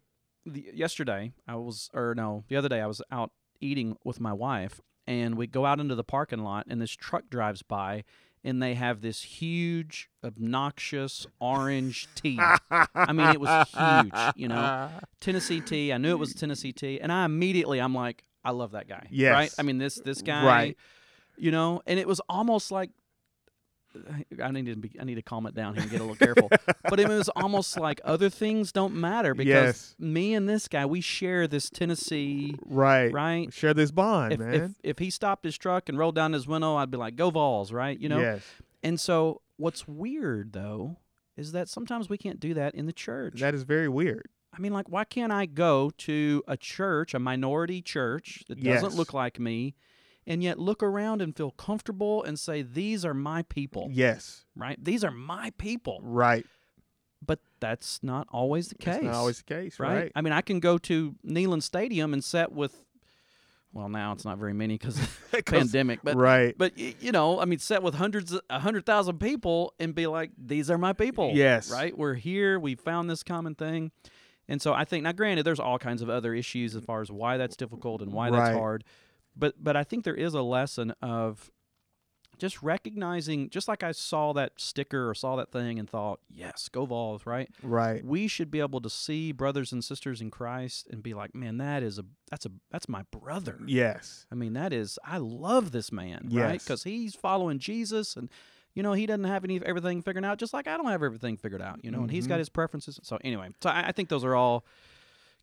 the, 0.47 0.71
yesterday 0.73 1.33
I 1.47 1.56
was 1.56 1.90
or 1.92 2.14
no 2.14 2.45
the 2.49 2.56
other 2.56 2.68
day 2.68 2.80
I 2.80 2.87
was 2.87 3.02
out 3.11 3.33
eating 3.61 3.97
with 4.04 4.21
my 4.21 4.33
wife 4.33 4.80
and 5.06 5.37
we 5.37 5.47
go 5.47 5.66
out 5.66 5.80
into 5.80 5.95
the 5.95 6.04
parking 6.04 6.40
lot 6.40 6.66
and 6.68 6.80
this 6.80 6.92
truck 6.92 7.25
drives 7.28 7.62
by 7.62 8.04
and 8.45 8.62
they 8.62 8.75
have 8.75 9.00
this 9.00 9.23
huge 9.23 10.09
obnoxious 10.25 11.26
orange 11.40 12.06
tea. 12.14 12.38
I 12.38 13.12
mean 13.12 13.28
it 13.28 13.40
was 13.40 13.68
huge, 13.71 14.33
you 14.37 14.47
know. 14.49 14.88
Tennessee 15.21 15.61
tea. 15.61 15.92
I 15.92 15.99
knew 15.99 16.12
it 16.12 16.18
was 16.18 16.35
Tennessee 16.35 16.73
tea 16.73 17.00
and 17.00 17.11
I 17.11 17.25
immediately 17.25 17.80
I'm 17.80 17.95
like 17.95 18.25
I 18.46 18.50
love 18.52 18.72
that 18.72 18.88
guy. 18.88 19.06
Yes. 19.10 19.32
Right? 19.32 19.52
I 19.58 19.62
mean 19.62 19.78
this 19.78 19.96
this 19.96 20.22
guy 20.22 20.44
Right. 20.46 20.76
you 21.36 21.50
know, 21.50 21.82
and 21.86 21.98
it 21.98 22.06
was 22.08 22.20
almost 22.28 22.70
like 22.70 22.90
I 24.42 24.50
need 24.50 24.66
to 24.66 24.76
be, 24.76 24.92
I 25.00 25.04
need 25.04 25.14
to 25.14 25.22
calm 25.22 25.46
it 25.46 25.54
down 25.54 25.74
here 25.74 25.82
and 25.82 25.90
get 25.90 26.00
a 26.00 26.04
little 26.04 26.16
careful. 26.16 26.50
But 26.88 27.00
it 27.00 27.08
was 27.08 27.28
almost 27.30 27.78
like 27.80 28.00
other 28.04 28.30
things 28.30 28.70
don't 28.70 28.94
matter 28.94 29.34
because 29.34 29.54
Yes. 29.54 29.96
me 29.98 30.34
and 30.34 30.48
this 30.48 30.68
guy 30.68 30.86
we 30.86 31.00
share 31.00 31.48
this 31.48 31.68
Tennessee 31.70 32.54
Right. 32.64 33.12
right. 33.12 33.52
Share 33.52 33.74
this 33.74 33.90
bond, 33.90 34.34
If, 34.34 34.38
man. 34.40 34.54
if 34.54 34.70
if 34.82 34.98
he 34.98 35.10
stopped 35.10 35.44
his 35.44 35.56
truck 35.58 35.88
and 35.88 35.98
rolled 35.98 36.14
down 36.14 36.32
his 36.32 36.46
window, 36.46 36.76
I'd 36.76 36.90
be 36.90 36.96
like, 36.96 37.16
"Go 37.16 37.30
Vols!" 37.30 37.72
Right? 37.72 37.98
You 37.98 38.08
know. 38.08 38.20
Yes. 38.20 38.42
And 38.84 39.00
so 39.00 39.42
what's 39.56 39.88
weird 39.88 40.52
though 40.52 40.96
is 41.36 41.52
that 41.52 41.68
sometimes 41.68 42.08
we 42.08 42.16
can't 42.18 42.38
do 42.38 42.54
that 42.54 42.74
in 42.74 42.86
the 42.86 42.92
church. 42.92 43.40
That 43.40 43.54
is 43.54 43.64
very 43.64 43.88
weird. 43.88 44.28
I 44.56 44.60
mean, 44.60 44.72
like, 44.72 44.88
why 44.88 45.04
can't 45.04 45.32
I 45.32 45.44
go 45.46 45.90
to 45.98 46.42
a 46.48 46.56
church, 46.56 47.12
a 47.14 47.18
minority 47.18 47.82
church 47.82 48.42
that 48.48 48.56
doesn't 48.62 48.90
Yes. 48.90 48.96
look 48.96 49.12
like 49.12 49.38
me, 49.38 49.75
and 50.26 50.42
yet 50.42 50.58
look 50.58 50.82
around 50.82 51.20
and 51.20 51.36
feel 51.36 51.50
comfortable 51.50 52.22
and 52.25 52.38
say, 52.38 52.62
"These 52.62 53.04
are 53.04 53.14
my 53.14 53.42
people." 53.42 53.88
Yes. 53.92 54.44
Right? 54.56 54.82
These 54.82 55.04
are 55.04 55.10
my 55.10 55.50
people. 55.58 56.00
Right. 56.02 56.46
But 57.25 57.40
that's 57.60 58.02
not 58.02 58.26
always 58.30 58.68
the 58.68 58.75
case. 58.76 58.94
That's 58.94 59.04
not 59.04 59.14
always 59.14 59.38
the 59.38 59.44
case, 59.44 59.78
right? 59.78 59.94
right? 59.94 60.12
I 60.14 60.20
mean, 60.22 60.32
I 60.32 60.40
can 60.40 60.60
go 60.60 60.78
to 60.78 61.14
Neyland 61.25 61.62
Stadium 61.62 62.12
and 62.12 62.25
sit 62.25 62.52
with 62.52 62.82
well, 63.72 63.90
now 63.90 64.12
it's 64.12 64.25
not 64.25 64.38
very 64.38 64.54
many 64.54 64.78
because 64.78 64.98
of 64.98 65.28
the 65.32 65.42
'Cause- 65.42 65.58
pandemic, 65.58 66.00
but 66.02 66.16
right. 66.16 66.56
but 66.56 66.78
you 66.78 67.12
know, 67.12 67.38
I 67.40 67.44
mean, 67.44 67.58
set 67.58 67.82
with 67.82 67.94
hundreds, 67.94 68.34
a 68.48 68.60
hundred 68.60 68.86
thousand 68.86 69.18
people, 69.18 69.75
and 69.78 69.94
be 69.94 70.06
like, 70.06 70.30
"These 70.38 70.70
are 70.70 70.78
my 70.78 70.94
people." 70.94 71.32
Yes. 71.34 71.70
right. 71.70 71.96
We're 71.96 72.14
here. 72.14 72.58
We 72.58 72.75
found 72.75 73.10
this 73.10 73.22
common 73.22 73.54
thing, 73.54 73.90
and 74.48 74.60
so 74.62 74.72
I 74.72 74.84
think 74.84 75.04
now, 75.04 75.12
granted, 75.12 75.44
there's 75.44 75.60
all 75.60 75.78
kinds 75.78 76.02
of 76.02 76.08
other 76.10 76.34
issues 76.34 76.74
as 76.76 76.84
far 76.84 77.00
as 77.00 77.10
why 77.10 77.36
that's 77.36 77.56
difficult 77.56 78.02
and 78.02 78.12
why 78.12 78.30
that's 78.30 78.56
hard, 78.56 78.84
but 79.36 79.54
but 79.62 79.76
I 79.76 79.84
think 79.84 80.04
there 80.04 80.14
is 80.14 80.34
a 80.34 80.42
lesson 80.42 80.92
of 81.02 81.50
just 82.38 82.62
recognizing, 82.62 83.48
just 83.48 83.66
like 83.66 83.82
I 83.82 83.92
saw 83.92 84.34
that 84.34 84.52
sticker 84.58 85.08
or 85.08 85.14
saw 85.14 85.36
that 85.36 85.50
thing 85.50 85.78
and 85.78 85.88
thought, 85.88 86.20
"Yes, 86.28 86.68
go 86.68 86.84
Vols!" 86.84 87.24
Right. 87.24 87.48
Right. 87.62 88.04
We 88.04 88.28
should 88.28 88.50
be 88.50 88.60
able 88.60 88.80
to 88.82 88.90
see 88.90 89.32
brothers 89.32 89.72
and 89.72 89.82
sisters 89.82 90.20
in 90.20 90.30
Christ 90.30 90.86
and 90.90 91.02
be 91.02 91.14
like, 91.14 91.34
"Man, 91.34 91.56
that 91.58 91.82
is 91.82 91.98
a 91.98 92.04
that's 92.30 92.44
a 92.44 92.50
that's 92.70 92.88
my 92.88 93.04
brother." 93.10 93.58
Yes. 93.66 94.26
I 94.30 94.34
mean, 94.34 94.52
that 94.52 94.72
is 94.72 94.98
I 95.04 95.16
love 95.18 95.72
this 95.72 95.90
man, 95.90 96.28
right? 96.30 96.60
Because 96.60 96.84
he's 96.84 97.14
following 97.14 97.58
Jesus, 97.58 98.16
and 98.16 98.28
you 98.76 98.83
know 98.85 98.92
he 98.92 99.06
doesn't 99.06 99.25
have 99.25 99.42
any 99.42 99.61
everything 99.66 100.02
figured 100.02 100.25
out, 100.25 100.38
just 100.38 100.52
like 100.54 100.68
I 100.68 100.76
don't 100.76 100.87
have 100.87 101.02
everything 101.02 101.37
figured 101.37 101.61
out, 101.62 101.80
you 101.83 101.90
know. 101.90 102.02
And 102.02 102.11
he's 102.12 102.28
got 102.28 102.37
Mhm. 102.37 102.38
his 102.38 102.49
preferences. 102.49 103.00
So 103.02 103.18
anyway, 103.25 103.49
so 103.61 103.71
I, 103.71 103.88
I 103.88 103.92
think 103.92 104.09
those 104.09 104.23
are 104.25 104.37
all 104.37 104.64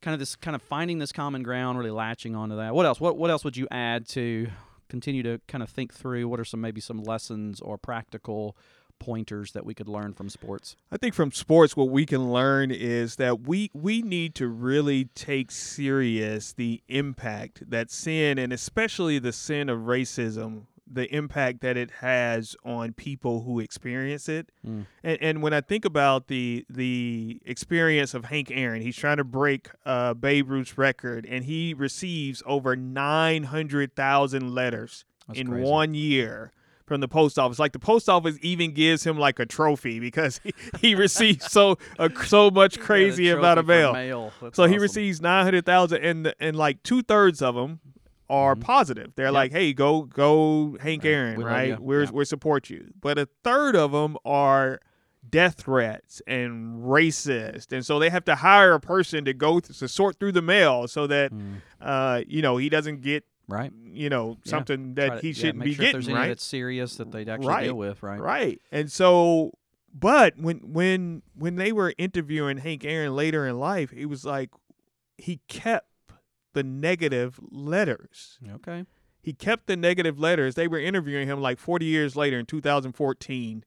kind 0.02 0.14
of 0.14 0.20
this 0.20 0.36
kind 0.38 0.56
of 0.56 0.62
finding 0.62 1.00
this 1.00 1.12
common 1.12 1.44
ground, 1.44 1.78
really 1.78 1.92
latching 1.92 2.36
onto 2.36 2.56
that. 2.56 2.74
What 2.74 2.86
else? 2.86 3.02
What 3.02 3.18
what 3.18 3.30
else 3.30 3.44
would 3.44 3.58
you 3.58 3.68
add 3.72 4.08
to 4.10 4.48
continue 4.88 5.24
to 5.24 5.42
kind 5.48 5.64
of 5.64 5.70
think 5.70 5.94
through? 5.94 6.28
What 6.30 6.40
are 6.40 6.46
some 6.46 6.62
maybe 6.62 6.80
some 6.80 7.02
lessons 7.04 7.60
or 7.60 7.78
practical 7.78 8.56
pointers 9.00 9.52
that 9.52 9.66
we 9.66 9.74
could 9.74 9.88
learn 9.90 10.14
from 10.14 10.30
sports? 10.30 10.76
I 10.92 10.98
think 10.98 11.14
from 11.14 11.32
sports, 11.32 11.76
what 11.76 11.90
we 11.90 12.06
can 12.06 12.32
learn 12.32 12.70
is 12.72 13.16
that 13.18 13.42
we 13.42 13.70
we 13.74 14.02
need 14.02 14.36
to 14.36 14.48
really 14.48 15.06
take 15.16 15.52
serious 15.52 16.54
the 16.54 16.82
impact 16.88 17.70
that 17.70 17.90
sin, 17.92 18.38
and 18.38 18.54
especially 18.54 19.20
the 19.20 19.34
sin 19.34 19.68
of 19.70 19.80
racism, 19.82 20.68
the 20.94 21.14
impact 21.14 21.62
that 21.62 21.78
it 21.78 21.92
has 22.00 22.56
on 22.64 22.94
people 22.94 23.44
who 23.44 23.60
experience 23.60 24.30
it. 24.30 24.50
Mm. 24.66 24.86
And, 25.04 25.18
and 25.22 25.42
when 25.42 25.54
I 25.54 25.62
think 25.62 25.86
about 25.86 26.28
the 26.28 26.66
the 26.70 27.42
experience 27.46 28.14
of 28.14 28.26
Hank 28.26 28.52
Aaron, 28.52 28.82
he's 28.82 28.96
trying 28.96 29.18
to 29.18 29.24
break 29.24 29.70
uh, 29.86 30.14
Babe 30.14 30.50
Ruth's 30.50 30.78
record, 30.78 31.26
and 31.28 31.46
he 31.46 31.74
receives 31.74 32.44
over 32.46 32.76
nine 32.76 33.44
hundred 33.44 33.96
thousand 33.96 34.54
letters 34.54 35.06
That's 35.28 35.40
in 35.40 35.48
crazy. 35.48 35.70
one 35.70 35.94
year 35.94 36.52
from 36.86 37.02
the 37.02 37.08
post 37.08 37.40
office. 37.40 37.60
Like 37.60 37.72
the 37.72 37.80
post 37.80 38.10
office 38.10 38.38
even 38.42 38.74
gives 38.74 39.06
him 39.06 39.18
like 39.18 39.40
a 39.40 39.46
trophy 39.46 40.00
because 40.00 40.40
he, 40.44 40.54
he 40.80 40.96
receives 40.96 41.52
so 41.52 41.78
uh, 41.98 42.10
so 42.26 42.52
much 42.52 42.78
a 42.78 42.80
crazy 42.80 43.30
amount 43.30 43.60
of 43.60 43.66
mail. 43.66 43.94
mail. 43.94 44.32
So 44.54 44.66
he 44.66 44.78
receives 44.78 45.22
nine 45.22 45.44
hundred 45.44 45.66
thousand, 45.66 46.04
and 46.04 46.34
and 46.40 46.56
like 46.56 46.84
two 46.84 47.02
thirds 47.02 47.42
of 47.42 47.56
them 47.56 47.80
are 48.34 48.56
Mhm. 48.56 48.62
positive. 48.62 49.12
They're 49.16 49.28
Yep. 49.28 49.34
like, 49.34 49.52
"Hey, 49.52 49.74
go 49.74 50.02
go 50.04 50.78
Hank 50.82 51.04
Right. 51.04 51.10
Aaron, 51.12 51.38
We 51.38 51.44
right? 51.44 51.80
We're 51.80 52.04
Yeah. 52.04 52.12
we 52.12 52.26
support 52.26 52.70
you." 52.70 52.92
But 53.00 53.18
a 53.18 53.28
third 53.44 53.76
of 53.76 53.92
them 53.92 54.18
are 54.26 54.80
death 55.30 55.56
threats 55.62 56.22
and 56.28 56.84
racist, 56.84 57.72
and 57.72 57.86
so 57.86 57.98
they 58.00 58.10
have 58.10 58.26
to 58.26 58.36
hire 58.36 58.74
a 58.74 58.80
person 58.80 59.24
to 59.26 59.34
go 59.34 59.60
th- 59.60 59.78
to 59.80 59.88
sort 59.88 60.18
through 60.20 60.32
the 60.34 60.42
mail 60.42 60.88
so 60.88 61.08
that 61.08 61.32
Mm. 61.32 61.62
uh 61.80 62.22
you 62.28 62.42
know 62.42 62.58
he 62.58 62.68
doesn't 62.70 63.02
get 63.02 63.24
right. 63.48 63.72
you 63.86 64.10
know 64.10 64.38
something 64.44 64.94
Try 64.96 65.08
that 65.10 65.16
to- 65.22 65.28
he 65.28 65.32
shouldn't 65.34 65.60
make 65.60 65.66
be 65.68 65.74
sure 65.76 65.86
getting 65.86 66.14
right. 66.16 66.28
that's 66.30 66.44
serious 66.44 66.98
that 66.98 67.12
they'd 67.12 67.30
actually 67.30 67.48
Right. 67.48 67.64
deal 67.66 67.78
with, 67.78 68.02
right? 68.04 68.20
Right. 68.20 68.62
And 68.72 68.92
so 68.92 69.54
but 69.94 70.38
when 70.38 70.58
when 70.74 71.22
when 71.36 71.56
they 71.56 71.72
were 71.72 71.94
interviewing 71.98 72.58
Hank 72.58 72.84
Aaron 72.84 73.16
later 73.16 73.46
in 73.48 73.58
life, 73.60 73.94
it 73.94 74.08
was 74.08 74.26
like 74.26 74.50
he 75.18 75.40
kept 75.48 75.88
the 76.54 76.64
negative 76.64 77.40
letters. 77.52 78.40
Okay. 78.56 78.86
He 79.22 79.34
kept 79.34 79.68
the 79.68 79.76
negative 79.78 80.20
letters. 80.20 80.56
They 80.56 80.68
were 80.68 80.80
interviewing 80.80 81.28
him 81.28 81.40
like 81.42 81.58
40 81.58 81.86
years 81.86 82.16
later 82.16 82.38
in 82.40 82.46
2014, 82.46 83.64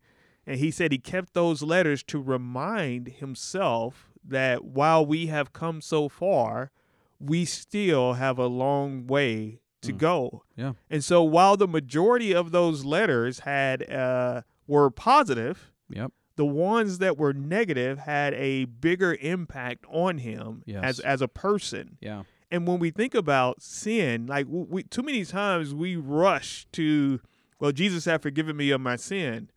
and 0.47 0.59
he 0.61 0.71
said 0.71 0.93
he 0.93 0.99
kept 0.99 1.33
those 1.35 1.63
letters 1.63 2.03
to 2.05 2.21
remind 2.21 3.09
himself 3.09 4.11
that 4.25 4.65
while 4.65 5.05
we 5.05 5.27
have 5.27 5.53
come 5.53 5.81
so 5.81 6.09
far, 6.09 6.71
we 7.19 7.45
still 7.45 8.15
have 8.15 8.39
a 8.39 8.47
long 8.47 9.07
way 9.07 9.61
to 9.83 9.93
Mm. 9.93 9.99
go. 9.99 10.43
Yeah. 10.57 10.73
And 10.91 11.03
so 11.03 11.23
while 11.23 11.57
the 11.57 11.69
majority 11.69 12.35
of 12.35 12.51
those 12.51 12.85
letters 12.85 13.41
had 13.41 13.89
uh, 13.91 14.43
were 14.67 14.91
positive, 14.91 15.73
Yep. 15.89 16.13
the 16.37 16.45
ones 16.45 16.99
that 16.99 17.17
were 17.17 17.33
negative 17.33 18.01
had 18.01 18.35
a 18.35 18.65
bigger 18.67 19.17
impact 19.21 19.85
on 19.89 20.19
him 20.19 20.63
Yes. 20.67 20.83
as 20.85 21.01
as 21.01 21.23
a 21.23 21.29
person. 21.29 21.97
Yeah. 22.01 22.25
And 22.51 22.67
when 22.67 22.79
we 22.79 22.91
think 22.91 23.15
about 23.15 23.61
sin, 23.63 24.27
like 24.27 24.47
we 24.49 24.83
too 24.85 25.03
many 25.03 25.25
times 25.25 25.75
we 25.75 25.97
rush 25.97 26.67
to, 26.73 27.21
well, 27.59 27.73
Jesus 27.73 28.05
had 28.05 28.23
forgiven 28.23 28.57
me 28.57 28.71
of 28.71 28.81
my 28.81 28.97
sin. 28.97 29.51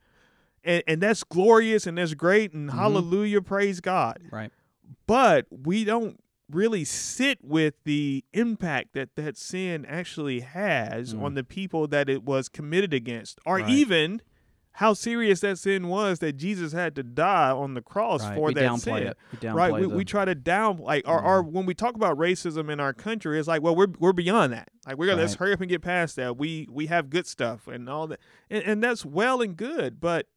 And 0.63 0.83
and 0.87 1.01
that's 1.01 1.23
glorious 1.23 1.85
and 1.87 1.97
that's 1.97 2.13
great 2.15 2.53
and 2.53 2.69
Mhm. 2.69 2.73
hallelujah, 2.75 3.41
praise 3.41 3.79
God. 3.79 4.23
Right. 4.31 4.51
But 5.07 5.45
we 5.49 5.83
don't 5.85 6.19
really 6.51 6.83
sit 6.83 7.37
with 7.43 7.75
the 7.83 8.23
impact 8.33 8.93
that 8.93 9.15
that 9.15 9.37
sin 9.37 9.85
actually 9.85 10.39
has 10.39 11.13
Mm. 11.13 11.21
on 11.21 11.33
the 11.35 11.43
people 11.43 11.87
that 11.87 12.09
it 12.09 12.23
was 12.23 12.49
committed 12.49 12.91
against 12.93 13.39
or 13.45 13.57
Right. 13.57 13.69
even 13.69 14.21
how 14.79 14.93
serious 14.93 15.41
that 15.41 15.59
sin 15.59 15.89
was 15.89 16.19
that 16.19 16.37
Jesus 16.37 16.71
had 16.71 16.95
to 16.95 17.03
die 17.03 17.51
on 17.51 17.73
the 17.73 17.81
cross 17.81 18.23
Right. 18.23 18.35
for 18.35 18.47
we 18.47 18.53
that 18.53 18.79
sin. 18.79 19.13
We 19.41 19.49
right? 19.49 19.73
we, 19.73 19.87
we 19.87 20.05
try 20.05 20.23
to 20.23 20.33
down 20.33 20.77
like 20.77 21.05
or, 21.05 21.21
or 21.21 21.41
when 21.43 21.65
we 21.65 21.73
talk 21.73 21.95
about 21.95 22.17
racism 22.17 22.71
in 22.71 22.79
our 22.79 22.93
country 22.93 23.37
it's 23.37 23.47
like 23.49 23.61
well 23.61 23.75
we're 23.75 23.89
we're 23.99 24.13
beyond 24.13 24.53
that. 24.53 24.69
Like 24.87 24.97
we're 24.97 25.07
gonna 25.07 25.19
let's 25.21 25.33
hurry 25.35 25.51
up 25.51 25.59
and 25.59 25.69
get 25.69 25.81
past 25.81 26.15
that. 26.15 26.37
We 26.37 26.65
we 26.71 26.85
have 26.87 27.09
good 27.09 27.27
stuff 27.27 27.67
and 27.67 27.89
all 27.89 28.07
that. 28.07 28.21
And, 28.49 28.63
and 28.63 28.81
that's 28.83 29.03
well 29.03 29.41
and 29.41 29.57
good 29.57 29.99
but 29.99 30.27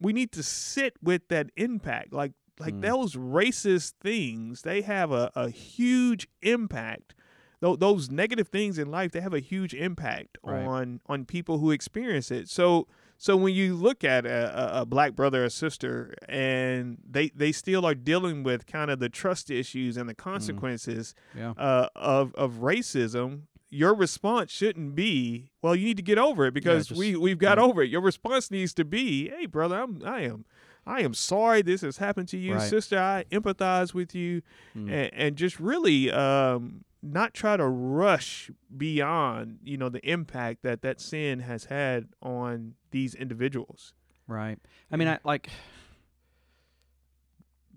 we 0.00 0.14
need 0.14 0.32
to 0.32 0.42
sit 0.42 0.94
with 1.02 1.28
that 1.28 1.50
impact. 1.56 2.14
Like 2.14 2.32
like 2.58 2.72
Mm. 2.74 2.80
those 2.80 3.14
racist 3.14 3.92
things 4.00 4.62
they 4.62 4.80
have 4.80 5.12
a, 5.12 5.30
a 5.34 5.50
huge 5.50 6.28
impact. 6.40 7.14
Tho- 7.60 7.76
those 7.76 8.10
negative 8.10 8.48
things 8.48 8.78
in 8.78 8.90
life 8.90 9.12
they 9.12 9.20
have 9.20 9.34
a 9.34 9.40
huge 9.40 9.74
impact 9.74 10.38
Right. 10.42 10.64
on 10.64 11.00
on 11.06 11.26
people 11.26 11.58
who 11.58 11.70
experience 11.70 12.30
it. 12.30 12.48
So 12.48 12.88
so 13.22 13.36
when 13.36 13.54
you 13.54 13.76
look 13.76 14.02
at 14.02 14.26
a, 14.26 14.80
a, 14.80 14.84
black 14.84 15.14
brother 15.14 15.44
or 15.44 15.48
sister 15.48 16.12
and 16.28 16.98
they 17.08 17.28
they 17.36 17.52
still 17.52 17.86
are 17.86 17.94
dealing 17.94 18.42
with 18.42 18.66
kind 18.66 18.90
of 18.90 18.98
the 18.98 19.08
trust 19.08 19.48
issues 19.48 19.96
and 19.96 20.08
the 20.08 20.14
consequences 20.14 21.14
yeah. 21.36 21.52
uh, 21.52 21.88
of 21.94 22.34
of 22.34 22.54
racism 22.54 23.42
your 23.70 23.94
response 23.94 24.50
shouldn't 24.50 24.96
be 24.96 25.50
well 25.62 25.76
you 25.76 25.86
need 25.86 25.96
to 25.96 26.02
get 26.02 26.18
over 26.18 26.46
it 26.46 26.52
because 26.54 26.88
just- 26.88 26.98
we 26.98 27.14
we've 27.14 27.38
got 27.38 27.58
yeah. 27.58 27.64
over 27.64 27.82
it 27.82 27.90
your 27.90 28.00
response 28.00 28.50
needs 28.50 28.74
to 28.74 28.84
be 28.84 29.28
hey 29.30 29.46
brother 29.46 29.80
I'm 29.80 30.02
I 30.04 30.22
am 30.22 30.44
I 30.84 31.02
am 31.02 31.14
sorry 31.14 31.62
this 31.62 31.82
has 31.82 31.98
happened 31.98 32.26
to 32.30 32.36
you 32.36 32.54
Right. 32.54 32.68
sister 32.68 32.98
I 32.98 33.24
empathize 33.30 33.94
with 33.94 34.16
you 34.16 34.42
Mm. 34.76 34.90
and, 34.90 35.10
and 35.14 35.36
just 35.36 35.60
really 35.60 36.10
um 36.10 36.84
not 37.02 37.34
try 37.34 37.56
to 37.56 37.66
rush 37.66 38.50
beyond 38.76 39.58
you 39.64 39.76
know 39.76 39.88
the 39.88 40.08
impact 40.08 40.62
that 40.62 40.82
that 40.82 41.00
sin 41.00 41.40
has 41.40 41.64
had 41.64 42.08
on 42.22 42.74
these 42.92 43.14
individuals 43.14 43.92
Right. 44.28 44.56
I 44.90 44.96
mean, 44.96 45.08
I 45.08 45.18
like 45.24 45.50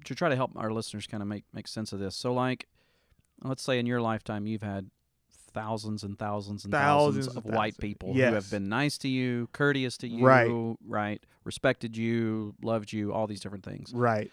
to 0.05 0.15
try 0.15 0.29
to 0.29 0.35
help 0.35 0.51
our 0.55 0.71
listeners 0.71 1.07
kind 1.07 1.23
of 1.23 1.27
make 1.27 1.43
make 1.53 1.67
sense 1.67 1.91
of 1.91 1.99
this. 1.99 2.15
So, 2.15 2.33
like, 2.33 2.67
let's 3.43 3.63
say 3.63 3.79
in 3.79 3.85
your 3.85 4.01
lifetime 4.01 4.45
you've 4.45 4.61
had 4.61 4.89
thousands 5.53 6.03
and 6.03 6.17
thousands 6.19 6.63
and 6.65 6.71
thousands, 6.71 7.25
Thousands 7.27 7.37
of 7.37 7.45
and 7.45 7.55
white 7.55 7.73
thousands. 7.75 7.77
people 7.77 8.13
who 8.13 8.19
have 8.33 8.49
been 8.51 8.69
nice 8.69 8.97
to 8.99 9.07
you, 9.07 9.49
courteous 9.53 9.97
to 9.99 10.07
you, 10.07 10.25
Right. 10.25 10.75
right, 10.85 11.23
respected 11.43 11.95
you, 11.97 12.53
loved 12.61 12.91
you, 12.93 13.11
all 13.13 13.25
these 13.25 13.39
different 13.39 13.63
things. 13.65 13.91
right 13.93 14.29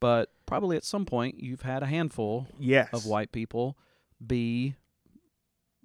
But 0.00 0.30
probably 0.46 0.76
at 0.76 0.84
some 0.84 1.06
point 1.06 1.40
you've 1.40 1.62
had 1.62 1.82
a 1.82 1.86
handful 1.86 2.48
yes 2.58 2.90
of 2.92 3.06
white 3.06 3.32
people 3.32 3.78
be 4.24 4.74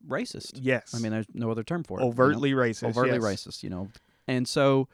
racist. 0.08 0.52
yes 0.56 0.94
I 0.96 1.00
mean, 1.00 1.12
there's 1.12 1.28
no 1.34 1.52
other 1.52 1.63
term 1.63 1.84
for 1.84 2.00
it. 2.00 2.02
you 2.02 2.08
know? 2.08 2.12
overtly 2.12 2.52
racist 2.54 2.89
overtly 2.89 3.20
yes. 3.20 3.46
racist, 3.46 3.63
you 3.63 3.70
know. 3.70 3.89
And 4.28 4.48
so 4.48 4.88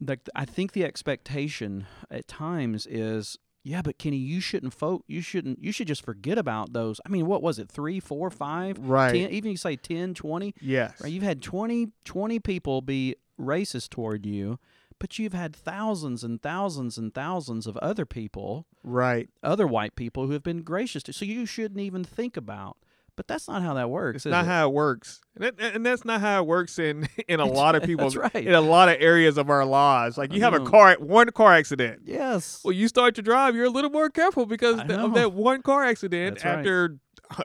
like 0.00 0.20
I 0.34 0.44
think 0.44 0.72
the 0.72 0.84
expectation 0.84 1.86
at 2.10 2.28
times 2.28 2.86
is 2.86 3.38
yeah, 3.64 3.80
but 3.80 3.96
Kenny, 3.96 4.16
you 4.16 4.40
shouldn't 4.40 4.74
folk 4.74 5.04
you 5.06 5.20
shouldn't 5.20 5.62
you 5.62 5.72
should 5.72 5.86
just 5.86 6.04
forget 6.04 6.38
about 6.38 6.72
those. 6.72 7.00
I 7.06 7.08
mean, 7.08 7.26
what 7.26 7.42
was 7.42 7.58
it? 7.58 7.70
Three, 7.70 8.00
four, 8.00 8.30
five, 8.30 8.78
right 8.78 9.12
10, 9.12 9.30
even 9.30 9.50
you 9.52 9.56
say 9.56 9.76
10, 9.76 10.14
20, 10.14 10.54
yes 10.60 11.00
right? 11.00 11.12
You've 11.12 11.22
had 11.22 11.42
20, 11.42 11.88
20 12.04 12.38
people 12.40 12.82
be 12.82 13.16
racist 13.40 13.90
toward 13.90 14.26
you, 14.26 14.58
but 15.02 15.18
you've 15.18 15.32
had 15.32 15.52
thousands 15.56 16.22
and 16.22 16.40
thousands 16.40 16.96
and 16.96 17.12
thousands 17.12 17.66
of 17.66 17.76
other 17.78 18.06
people, 18.06 18.66
right 18.84 19.28
other 19.42 19.66
white 19.66 19.96
people 19.96 20.26
who 20.28 20.32
have 20.32 20.44
been 20.44 20.62
gracious 20.62 21.02
to. 21.02 21.08
You. 21.08 21.12
So 21.12 21.24
you 21.24 21.44
shouldn't 21.44 21.80
even 21.80 22.04
think 22.04 22.36
about. 22.36 22.76
But 23.16 23.26
that's 23.26 23.48
not 23.48 23.62
how 23.62 23.74
that 23.74 23.90
works. 23.90 24.18
it's 24.24 24.26
not 24.26 24.44
it? 24.44 24.48
how 24.48 24.68
it 24.68 24.72
works 24.72 25.20
and, 25.34 25.44
that, 25.44 25.74
and 25.74 25.84
that's 25.84 26.04
not 26.04 26.20
how 26.20 26.40
it 26.42 26.46
works 26.46 26.78
in 26.78 27.08
in 27.28 27.40
a 27.40 27.44
lot 27.44 27.74
of 27.74 27.82
people's 27.90 28.14
right. 28.16 28.34
in 28.34 28.54
a 28.54 28.60
lot 28.60 28.88
of 28.88 28.96
areas 29.00 29.36
of 29.36 29.50
our 29.50 29.64
lives 29.66 30.16
like 30.16 30.32
you 30.32 30.40
have 30.40 30.54
a 30.54 30.60
car 30.64 30.96
one 31.00 31.28
car 31.30 31.52
accident 31.52 32.02
Yes. 32.06 32.60
Well, 32.64 32.72
you 32.72 32.86
start 32.88 33.14
to 33.16 33.22
drive, 33.22 33.54
you're 33.56 33.66
a 33.66 33.70
little 33.70 33.90
more 33.90 34.08
careful 34.08 34.46
because 34.46 34.78
of 34.80 35.14
that 35.14 35.32
one 35.34 35.60
car 35.62 35.84
accident 35.84 36.36
That's 36.36 36.44
right. 36.46 36.58
after 36.60 36.98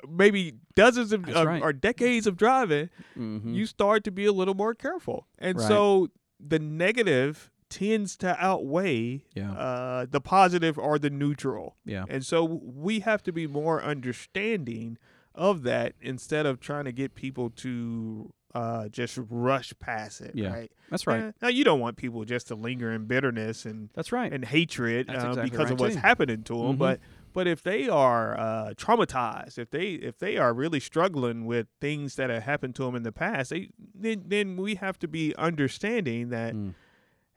maybe 0.07 0.53
dozens 0.75 1.11
of 1.11 1.27
uh, 1.27 1.45
right. 1.45 1.61
or 1.61 1.73
decades 1.73 2.27
of 2.27 2.37
driving, 2.37 2.89
Mhm. 3.17 3.53
you 3.53 3.65
start 3.65 4.03
to 4.05 4.11
be 4.11 4.25
a 4.25 4.31
little 4.31 4.53
more 4.53 4.73
careful. 4.73 5.27
And 5.39 5.57
Right. 5.57 5.67
so 5.67 6.09
the 6.39 6.59
negative 6.59 7.51
tends 7.69 8.15
to 8.17 8.35
outweigh 8.43 9.23
Yeah. 9.35 9.51
uh, 9.51 10.05
the 10.09 10.21
positive 10.21 10.77
or 10.77 10.97
the 10.97 11.09
neutral. 11.09 11.75
yeah. 11.85 12.05
And 12.09 12.25
so 12.25 12.43
we 12.45 13.01
have 13.01 13.21
to 13.23 13.31
be 13.33 13.45
more 13.47 13.83
understanding 13.83 14.97
of 15.35 15.63
that 15.63 15.93
instead 16.01 16.45
of 16.45 16.59
trying 16.59 16.85
to 16.85 16.91
get 16.91 17.13
people 17.15 17.49
to 17.51 18.33
uh, 18.55 18.87
just 18.87 19.19
rush 19.29 19.71
past 19.79 20.21
it. 20.21 20.31
Yeah. 20.33 20.51
Right. 20.53 20.71
That's 20.89 21.05
right. 21.05 21.33
Now 21.41 21.49
you 21.49 21.63
don't 21.63 21.79
want 21.79 21.97
people 21.97 22.23
just 22.25 22.47
to 22.47 22.55
linger 22.55 22.91
in 22.91 23.05
bitterness 23.05 23.65
and 23.65 23.89
That's 23.93 24.11
right. 24.11 24.31
and 24.31 24.43
hatred 24.45 25.07
That's 25.07 25.23
uh, 25.23 25.27
exactly 25.29 25.49
because 25.51 25.71
of 25.71 25.79
what's 25.79 25.95
too. 25.95 26.01
happening 26.01 26.43
to 26.43 26.53
them. 26.53 26.75
Mhm. 26.75 26.77
But 26.79 26.99
but 27.37 27.45
if 27.47 27.61
they 27.61 27.87
are 27.87 28.25
uh, 28.39 28.73
traumatized, 28.83 29.59
if 29.59 29.69
they 29.69 29.89
if 30.09 30.17
they 30.17 30.37
are 30.37 30.53
really 30.63 30.79
struggling 30.79 31.45
with 31.45 31.67
things 31.79 32.15
that 32.15 32.29
have 32.31 32.43
happened 32.43 32.73
to 32.75 32.83
them 32.85 32.95
in 32.95 33.03
the 33.03 33.11
past, 33.11 33.51
they 33.51 33.69
then 34.05 34.23
then 34.33 34.57
we 34.57 34.73
have 34.75 34.97
to 35.03 35.07
be 35.07 35.25
understanding 35.37 36.29
that 36.29 36.53
Mm. 36.55 36.73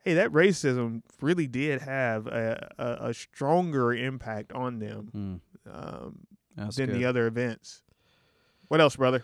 hey, 0.03 0.13
that 0.15 0.31
racism 0.31 1.03
really 1.21 1.45
did 1.47 1.81
have 1.81 2.25
a, 2.25 2.69
a, 2.79 3.09
a 3.09 3.13
stronger 3.13 3.93
impact 3.93 4.51
on 4.53 4.79
them 4.79 5.01
Mm. 5.13 5.39
um, 5.77 6.11
than 6.55 6.87
good. 6.87 6.95
the 6.97 7.05
other 7.05 7.27
events. 7.27 7.83
What 8.69 8.81
else, 8.81 8.95
brother? 8.95 9.21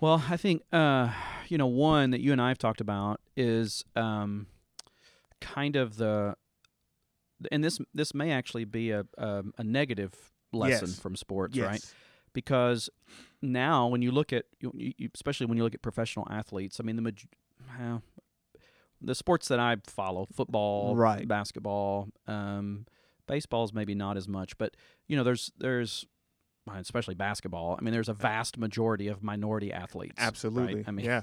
Well, 0.00 0.24
I 0.28 0.36
think 0.36 0.62
uh, 0.72 1.12
you 1.50 1.56
know 1.56 1.68
one 1.68 2.10
that 2.10 2.20
you 2.20 2.32
and 2.32 2.40
I 2.42 2.48
have 2.48 2.58
talked 2.58 2.80
about 2.80 3.20
is 3.36 3.84
um, 3.94 4.46
kind 5.40 5.76
of 5.76 5.96
the, 6.02 6.34
and 7.52 7.62
this 7.64 7.78
this 7.94 8.14
may 8.14 8.30
actually 8.32 8.64
be 8.64 8.90
a 8.90 9.04
a, 9.18 9.42
a 9.58 9.64
negative 9.64 10.12
lesson 10.52 10.88
Yes. 10.88 10.98
from 10.98 11.16
sports, 11.16 11.56
yes. 11.56 11.66
right? 11.66 11.94
Because 12.32 12.90
now 13.42 13.86
when 13.88 14.02
you 14.02 14.10
look 14.10 14.32
at, 14.32 14.44
you, 14.60 14.70
you, 14.74 15.08
especially 15.14 15.46
when 15.46 15.56
you 15.56 15.64
look 15.64 15.74
at 15.74 15.82
professional 15.82 16.26
athletes, 16.30 16.78
I 16.80 16.82
mean 16.82 16.96
the 16.96 17.02
maj- 17.02 17.26
well, 17.78 18.02
the 19.00 19.14
sports 19.14 19.48
that 19.48 19.58
I 19.58 19.76
follow, 19.86 20.26
football, 20.32 20.94
Right. 20.96 21.26
basketball, 21.26 22.08
um, 22.26 22.86
baseball's 23.26 23.72
maybe 23.72 23.94
not 23.94 24.16
as 24.16 24.28
much, 24.28 24.56
but 24.58 24.76
you 25.08 25.16
know 25.16 25.24
there's 25.24 25.50
there's 25.58 26.06
especially 26.74 27.14
basketball. 27.14 27.76
I 27.78 27.82
mean, 27.84 27.92
there's 27.92 28.08
a 28.08 28.14
vast 28.14 28.58
majority 28.58 29.08
of 29.08 29.22
minority 29.22 29.72
athletes. 29.72 30.14
right? 30.18 30.26
Absolutely. 30.26 30.84
I 30.86 30.90
mean, 30.90 31.06
yeah. 31.06 31.22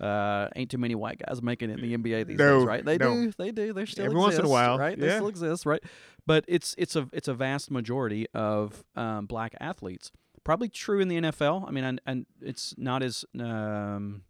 uh, 0.04 0.48
ain't 0.56 0.70
too 0.70 0.78
many 0.78 0.94
white 0.94 1.22
guys 1.24 1.40
making 1.42 1.70
it 1.70 1.78
in 1.80 1.88
the 1.88 1.96
NBA 1.96 2.26
these 2.26 2.38
No, 2.38 2.58
days, 2.60 2.66
right? 2.66 2.84
They 2.84 2.98
no. 2.98 3.14
do, 3.14 3.32
they 3.38 3.50
do. 3.52 3.72
They 3.72 3.86
still 3.86 4.06
Every 4.06 4.18
once 4.18 4.36
in 4.38 4.44
a 4.44 4.48
while, 4.48 4.78
right? 4.78 4.98
They 4.98 5.06
yeah. 5.06 5.16
still 5.16 5.28
exist, 5.28 5.64
right? 5.66 5.82
But 6.26 6.44
it's 6.48 6.74
it's 6.78 6.96
a 6.96 7.08
it's 7.12 7.28
a 7.28 7.34
vast 7.34 7.70
majority 7.70 8.26
of 8.34 8.84
um, 8.96 9.26
black 9.26 9.54
athletes. 9.60 10.10
Probably 10.42 10.68
true 10.68 11.00
in 11.00 11.08
the 11.08 11.20
NFL. 11.20 11.68
I 11.68 11.70
mean, 11.70 11.84
and, 11.84 12.00
and 12.06 12.26
it's 12.40 12.74
not 12.78 13.02
as 13.02 13.24
um, 13.38 14.22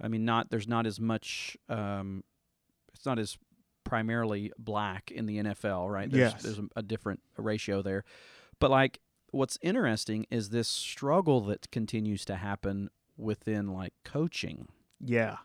I 0.00 0.08
mean, 0.08 0.24
not 0.24 0.50
there's 0.50 0.68
not 0.68 0.86
as 0.86 1.00
much. 1.00 1.56
Um, 1.68 2.22
it's 2.94 3.06
not 3.06 3.18
as 3.18 3.36
primarily 3.84 4.52
black 4.58 5.10
in 5.10 5.26
the 5.26 5.38
NFL, 5.38 5.90
right? 5.90 6.10
There's, 6.10 6.32
Yes. 6.34 6.42
there's 6.42 6.58
a, 6.58 6.68
a 6.76 6.82
different 6.82 7.20
ratio 7.36 7.80
there. 7.80 8.04
But 8.60 8.70
like, 8.70 9.00
what's 9.30 9.58
interesting 9.62 10.26
is 10.30 10.50
this 10.50 10.68
struggle 10.68 11.40
that 11.42 11.70
continues 11.70 12.24
to 12.26 12.36
happen 12.36 12.90
within 13.16 13.68
like 13.72 13.92
coaching. 14.04 14.68
Yeah. 15.04 15.36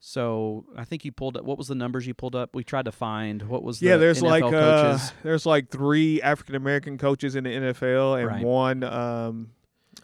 So 0.00 0.64
I 0.76 0.84
think 0.84 1.04
you 1.04 1.10
pulled 1.10 1.36
up. 1.36 1.44
What 1.44 1.58
was 1.58 1.66
the 1.68 1.74
numbers 1.74 2.06
you 2.06 2.14
pulled 2.14 2.36
up? 2.36 2.54
We 2.54 2.62
tried 2.62 2.84
to 2.84 2.92
find 2.92 3.42
what 3.42 3.64
was 3.64 3.82
Yeah, 3.82 3.94
the 3.96 4.00
there's 4.00 4.22
NFL 4.22 4.28
like 4.30 4.44
uh, 4.54 4.98
there's 5.24 5.44
like 5.46 5.70
three 5.70 6.22
African 6.22 6.54
American 6.54 6.98
coaches 6.98 7.34
in 7.34 7.44
the 7.44 7.50
NFL 7.50 8.18
and 8.20 8.26
Right. 8.28 8.44
one 8.44 8.84
um, 8.84 9.50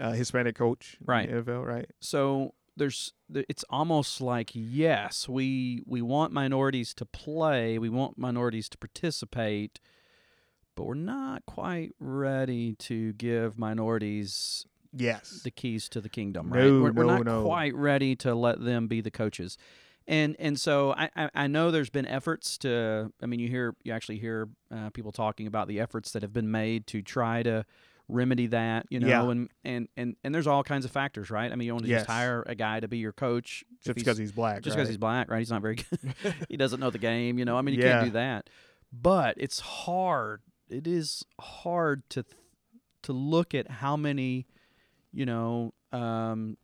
uh, 0.00 0.12
Hispanic 0.12 0.56
coach 0.56 0.96
Right. 1.04 1.28
in 1.28 1.36
the 1.36 1.42
NFL, 1.52 1.64
right? 1.64 1.86
so 2.00 2.54
there's 2.76 3.12
it's 3.32 3.64
almost 3.70 4.20
like 4.20 4.50
yes, 4.52 5.28
we 5.28 5.84
we 5.86 6.02
want 6.02 6.32
minorities 6.32 6.92
to 6.94 7.06
play, 7.06 7.78
we 7.78 7.88
want 7.88 8.18
minorities 8.18 8.68
to 8.70 8.78
participate, 8.78 9.78
but 10.74 10.84
we're 10.84 10.94
not 10.94 11.44
quite 11.46 11.92
ready 12.00 12.74
to 12.80 13.12
give 13.14 13.58
minorities 13.58 14.66
Yes. 14.96 15.40
the 15.42 15.50
keys 15.50 15.88
to 15.88 16.00
the 16.00 16.08
kingdom, 16.08 16.52
right? 16.52 16.64
No, 16.64 16.80
we're, 16.82 16.92
we're 16.92 17.04
not 17.04 17.24
no. 17.24 17.44
quite 17.44 17.74
ready 17.74 18.14
to 18.16 18.32
let 18.34 18.64
them 18.64 18.86
be 18.86 19.00
the 19.00 19.10
coaches. 19.10 19.58
And 20.06 20.36
and 20.38 20.60
so 20.60 20.92
I, 20.92 21.08
I, 21.16 21.30
I 21.34 21.46
know 21.48 21.70
there's 21.70 21.90
been 21.90 22.06
efforts 22.06 22.58
to 22.58 23.10
I 23.22 23.26
mean 23.26 23.40
you 23.40 23.48
hear 23.48 23.74
you 23.82 23.92
actually 23.92 24.18
hear 24.18 24.48
uh, 24.70 24.90
people 24.90 25.10
talking 25.12 25.46
about 25.46 25.66
the 25.66 25.80
efforts 25.80 26.12
that 26.12 26.22
have 26.22 26.32
been 26.32 26.50
made 26.50 26.86
to 26.88 27.00
try 27.02 27.42
to 27.42 27.64
remedy 28.06 28.46
that 28.48 28.84
you 28.90 29.00
know 29.00 29.08
Yeah. 29.08 29.30
and, 29.30 29.48
and 29.64 29.88
and 29.96 30.14
and 30.22 30.34
there's 30.34 30.46
all 30.46 30.62
kinds 30.62 30.84
of 30.84 30.90
factors 30.90 31.30
right 31.30 31.50
I 31.50 31.54
mean 31.56 31.66
you 31.66 31.72
don't 31.72 31.86
Yes. 31.86 32.02
just 32.02 32.10
hire 32.10 32.44
a 32.46 32.54
guy 32.54 32.80
to 32.80 32.86
be 32.86 32.98
your 32.98 33.12
coach 33.12 33.64
just 33.82 33.86
he's- 33.86 34.04
because 34.04 34.18
he's 34.18 34.30
black. 34.30 34.60
just 34.62 34.76
because 34.76 34.88
right? 34.88 34.92
he's 34.92 34.98
black, 34.98 35.30
right? 35.30 35.38
He's 35.38 35.50
not 35.50 35.62
very 35.62 35.76
good. 35.76 36.14
he 36.50 36.58
doesn't 36.58 36.80
know 36.80 36.90
the 36.90 36.98
game, 36.98 37.38
you 37.38 37.46
know. 37.46 37.56
I 37.56 37.62
mean, 37.62 37.74
you 37.74 37.82
Yeah. 37.82 37.92
can't 38.00 38.04
do 38.04 38.10
that. 38.12 38.50
But 38.92 39.36
it's 39.38 39.58
hard. 39.60 40.42
It 40.68 40.86
is 40.86 41.24
hard 41.40 42.08
to 42.10 42.22
th- 42.22 42.36
to 43.02 43.12
look 43.12 43.54
at 43.54 43.70
how 43.70 43.96
many, 43.96 44.46
you 45.12 45.26
know. 45.26 45.74
Um, 45.92 46.56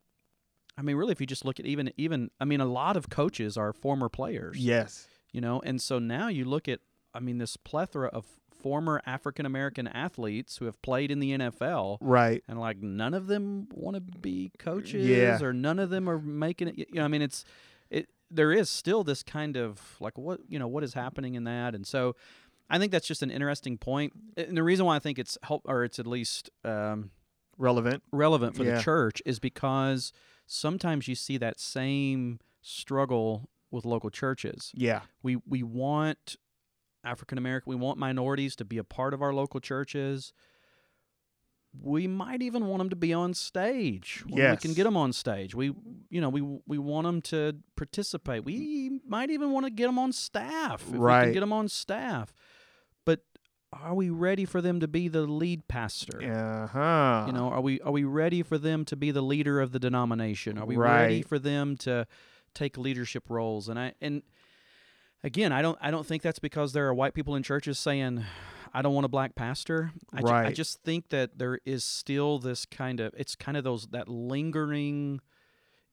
I 0.78 0.82
mean, 0.82 0.96
really, 0.96 1.12
if 1.12 1.20
you 1.20 1.26
just 1.26 1.44
look 1.44 1.60
at 1.60 1.66
even 1.66 1.92
even, 1.96 2.30
I 2.40 2.44
mean, 2.44 2.60
a 2.60 2.64
lot 2.66 2.96
of 2.96 3.10
coaches 3.10 3.56
are 3.56 3.72
former 3.72 4.08
players, 4.08 4.56
Yes. 4.58 5.06
you 5.32 5.40
know, 5.40 5.60
and 5.64 5.80
so 5.80 5.98
now 5.98 6.28
you 6.28 6.44
look 6.46 6.68
at, 6.68 6.80
I 7.14 7.20
mean, 7.20 7.38
this 7.38 7.56
plethora 7.58 8.08
of 8.08 8.24
former 8.50 9.00
African 9.06 9.44
American 9.46 9.86
athletes 9.86 10.56
who 10.58 10.64
have 10.66 10.80
played 10.82 11.10
in 11.10 11.18
the 11.20 11.32
NFL, 11.32 11.98
Right. 12.00 12.42
and 12.48 12.58
like 12.58 12.78
none 12.78 13.12
of 13.14 13.26
them 13.26 13.68
want 13.72 13.94
to 13.96 14.00
be 14.00 14.52
coaches 14.58 15.06
Yeah. 15.06 15.38
or 15.42 15.52
none 15.52 15.78
of 15.78 15.90
them 15.90 16.08
are 16.08 16.18
making 16.18 16.68
it 16.68 16.78
you 16.78 16.86
know 16.94 17.04
i 17.04 17.08
mean 17.08 17.22
it's 17.22 17.44
it 17.90 18.10
there 18.30 18.52
is 18.52 18.68
still 18.68 19.02
this 19.02 19.22
kind 19.22 19.56
of 19.56 19.96
like 19.98 20.16
what 20.18 20.40
you 20.48 20.58
know 20.58 20.68
what 20.68 20.84
is 20.84 20.92
happening 20.94 21.34
in 21.36 21.44
that 21.44 21.74
and 21.74 21.86
so 21.86 22.14
i 22.70 22.78
think 22.78 22.92
that's 22.92 23.06
just 23.06 23.22
an 23.22 23.30
interesting 23.30 23.76
point. 23.76 24.12
and 24.36 24.56
the 24.56 24.62
reason 24.62 24.86
why 24.86 24.96
i 24.96 24.98
think 24.98 25.18
it's 25.18 25.36
help 25.42 25.62
or 25.66 25.84
it's 25.84 25.98
at 25.98 26.06
least 26.06 26.50
um, 26.64 27.10
Relevant. 27.58 28.02
relevant 28.12 28.56
for 28.56 28.64
Yeah. 28.64 28.76
the 28.76 28.82
church 28.82 29.20
is 29.26 29.38
because 29.38 30.12
sometimes 30.46 31.06
you 31.08 31.14
see 31.14 31.36
that 31.38 31.60
same 31.60 32.38
struggle 32.62 33.50
with 33.70 33.84
local 33.84 34.10
churches 34.10 34.72
Yeah. 34.74 35.00
we 35.22 35.36
we 35.46 35.62
want 35.62 36.36
African 37.02 37.38
American, 37.38 37.70
we 37.70 37.76
want 37.76 37.98
minorities 37.98 38.54
to 38.56 38.64
be 38.64 38.76
a 38.76 38.84
part 38.84 39.14
of 39.14 39.22
our 39.22 39.32
local 39.32 39.58
churches. 39.58 40.34
We 41.80 42.06
might 42.08 42.42
even 42.42 42.66
want 42.66 42.80
them 42.80 42.90
to 42.90 42.96
be 42.96 43.12
on 43.14 43.32
stage. 43.32 44.24
When 44.28 44.50
we 44.50 44.56
can 44.56 44.74
get 44.74 44.84
them 44.84 44.96
on 44.96 45.12
stage. 45.12 45.54
We, 45.54 45.72
you 46.10 46.20
know, 46.20 46.28
we 46.28 46.42
we 46.66 46.78
want 46.78 47.06
them 47.06 47.22
to 47.22 47.56
participate. 47.76 48.44
We 48.44 49.00
might 49.06 49.30
even 49.30 49.52
want 49.52 49.66
to 49.66 49.70
get 49.70 49.86
them 49.86 49.98
on 49.98 50.12
staff 50.12 50.82
if 50.82 50.88
we 50.90 50.98
Right. 50.98 51.24
can 51.24 51.32
get 51.32 51.40
them 51.40 51.52
on 51.52 51.68
staff. 51.68 52.34
Are 53.72 53.94
we 53.94 54.10
ready 54.10 54.44
for 54.44 54.60
them 54.60 54.80
to 54.80 54.88
be 54.88 55.06
the 55.08 55.22
lead 55.22 55.68
pastor? 55.68 56.20
Uh 56.22 56.66
huh. 56.66 57.24
You 57.28 57.32
know, 57.32 57.48
are 57.50 57.60
we 57.60 57.80
are 57.82 57.92
we 57.92 58.04
ready 58.04 58.42
for 58.42 58.58
them 58.58 58.84
to 58.86 58.96
be 58.96 59.10
the 59.12 59.22
leader 59.22 59.60
of 59.60 59.70
the 59.72 59.78
denomination? 59.78 60.58
Are 60.58 60.66
we 60.66 60.76
ready 60.76 61.22
for 61.22 61.38
them 61.38 61.76
to 61.78 62.06
take 62.52 62.76
leadership 62.76 63.30
roles? 63.30 63.68
And 63.68 63.78
I 63.78 63.94
and 64.00 64.22
again, 65.22 65.52
I 65.52 65.62
don't 65.62 65.78
I 65.80 65.90
don't 65.92 66.04
think 66.04 66.22
that's 66.22 66.40
because 66.40 66.72
there 66.72 66.88
are 66.88 66.94
white 66.94 67.14
people 67.14 67.36
in 67.36 67.44
churches 67.44 67.78
saying 67.78 68.24
I 68.74 68.82
don't 68.82 68.94
want 68.94 69.04
a 69.04 69.08
black 69.08 69.34
pastor. 69.36 69.92
I, 70.12 70.20
ju- 70.20 70.28
I 70.28 70.52
just 70.52 70.82
think 70.82 71.10
that 71.10 71.38
there 71.38 71.60
is 71.64 71.84
still 71.84 72.38
this 72.40 72.66
kind 72.66 72.98
of 72.98 73.14
it's 73.16 73.36
kind 73.36 73.56
of 73.56 73.62
those 73.62 73.86
that 73.88 74.08
lingering 74.08 75.20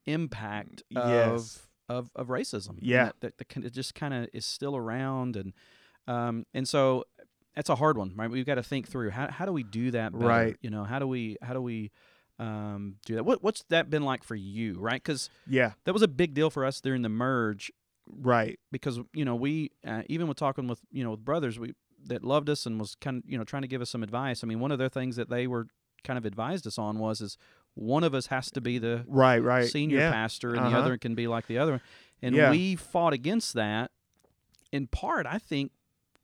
impact 0.07 0.81
of 0.95 1.09
Yes. 1.11 1.67
of, 1.89 2.09
of 2.15 2.27
racism. 2.27 2.77
Yeah. 2.81 3.11
that, 3.21 3.37
that, 3.37 3.49
that 3.49 3.65
of 3.65 3.71
just 3.71 3.93
kind 3.95 4.13
of 4.13 4.29
is 4.33 4.45
still 4.47 4.75
around 4.75 5.35
and 5.35 5.53
um 6.07 6.45
and 6.53 6.67
so 6.67 7.03
that's 7.57 7.69
a 7.69 7.75
hard 7.75 7.97
one, 7.97 8.13
right? 8.15 8.29
We've 8.29 8.45
got 8.45 8.55
to 8.55 8.63
think 8.63 8.87
through 8.87 9.09
how 9.09 9.29
how 9.29 9.45
do 9.45 9.51
we 9.51 9.63
do 9.63 9.91
that 9.91 10.13
better? 10.13 10.25
Right. 10.25 10.55
You 10.61 10.69
know, 10.69 10.83
how 10.85 10.99
do 10.99 11.07
we 11.07 11.35
how 11.41 11.53
do 11.53 11.61
we 11.61 11.91
um, 12.39 12.95
do 13.05 13.15
that? 13.15 13.25
What 13.25 13.43
what's 13.43 13.63
that 13.69 13.89
been 13.89 14.03
like 14.03 14.23
for 14.23 14.35
you, 14.35 14.79
right? 14.79 15.01
Because 15.03 15.29
Yeah. 15.47 15.71
that 15.85 15.91
was 15.93 16.01
a 16.03 16.07
big 16.07 16.33
deal 16.33 16.49
for 16.49 16.63
us 16.63 16.79
during 16.81 17.01
the 17.01 17.09
merge 17.09 17.71
Right. 18.09 18.57
because 18.71 18.99
you 19.13 19.25
know 19.25 19.35
we 19.35 19.71
uh, 19.85 20.03
even 20.07 20.27
with 20.27 20.37
talking 20.37 20.67
with 20.67 20.79
you 20.91 21.03
know 21.03 21.11
with 21.11 21.25
brothers 21.25 21.59
we 21.59 21.73
that 22.05 22.23
loved 22.23 22.49
us 22.49 22.65
and 22.65 22.79
was 22.79 22.95
kind 22.95 23.17
of 23.17 23.29
you 23.29 23.37
know 23.37 23.43
trying 23.43 23.63
to 23.63 23.67
give 23.67 23.81
us 23.81 23.89
some 23.89 24.03
advice. 24.03 24.43
I 24.43 24.47
mean, 24.47 24.59
one 24.59 24.71
of 24.71 24.77
their 24.79 24.87
things 24.89 25.15
that 25.17 25.29
they 25.29 25.45
were 25.47 25.67
kind 26.03 26.17
of 26.17 26.25
advised 26.25 26.65
us 26.67 26.77
on 26.77 26.99
was 26.99 27.19
is 27.21 27.37
one 27.73 28.03
of 28.03 28.13
us 28.13 28.27
has 28.27 28.49
to 28.51 28.61
be 28.61 28.77
the 28.77 29.03
Right. 29.07 29.39
Right. 29.43 29.65
senior 29.69 29.97
yeah. 29.97 30.11
pastor 30.11 30.49
and 30.49 30.59
the 30.59 30.69
Uh-huh. 30.69 30.79
other 30.79 30.97
can 30.97 31.15
be 31.15 31.27
like 31.27 31.47
the 31.47 31.57
other, 31.57 31.73
one, 31.73 31.81
and 32.21 32.35
Yeah. 32.35 32.51
we 32.51 32.75
fought 32.75 33.13
against 33.13 33.55
that 33.55 33.91
in 34.71 34.87
part, 34.87 35.25
I 35.25 35.37
think, 35.39 35.71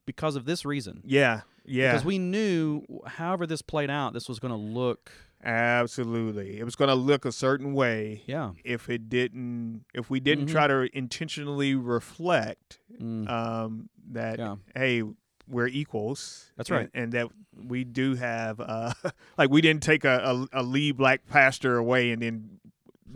because 0.06 0.36
of 0.36 0.46
this 0.46 0.66
reason. 0.66 1.02
Yeah. 1.06 1.42
Yeah. 1.66 1.92
Because 1.92 2.06
we 2.06 2.20
knew, 2.20 2.84
however 3.06 3.48
this 3.48 3.62
played 3.62 3.89
out, 3.89 4.13
this 4.13 4.28
was 4.28 4.39
going 4.39 4.52
to 4.52 4.58
look, 4.58 5.12
Absolutely. 5.46 6.60
It 6.60 6.63
was 6.63 6.76
going 6.76 6.88
to 6.89 6.96
look 6.96 7.26
a 7.26 7.32
certain 7.32 7.74
way 7.74 8.24
yeah, 8.26 8.52
if 8.63 8.89
it 8.89 9.10
didn't 9.10 9.84
if 9.94 10.10
we 10.10 10.20
didn't 10.22 10.48
Mhm. 10.48 10.52
try 10.52 10.68
to 10.68 10.89
intentionally 10.98 11.76
reflect 11.76 12.80
mm, 13.02 13.30
um 13.30 13.89
that 14.12 14.39
Yeah. 14.39 14.56
hey 14.76 15.04
we're 15.48 15.68
equals. 15.68 16.52
That's 16.56 16.70
and- 16.70 16.80
right. 16.80 16.89
and, 16.94 17.12
that 17.12 17.28
we 17.68 17.84
do 17.84 18.16
have 18.16 18.62
uh, 18.62 18.94
like 19.38 19.50
we 19.50 19.60
didn't 19.60 19.84
take 19.84 20.06
a, 20.06 20.48
a, 20.54 20.62
a 20.62 20.63
lead 20.63 20.96
black 20.96 21.26
pastor 21.28 21.76
away 21.78 22.12
and 22.12 22.22
then 22.22 22.60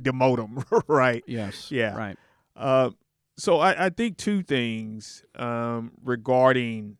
demote 0.01 0.37
him, 0.39 0.63
right? 0.87 1.23
Yes. 1.27 1.71
Yeah. 1.71 1.95
Right. 1.95 2.17
Uh, 2.57 2.89
so 3.37 3.59
I, 3.59 3.85
I 3.85 3.89
think 3.89 4.17
two 4.17 4.41
things 4.41 5.23
um, 5.35 5.91
regarding 6.03 6.97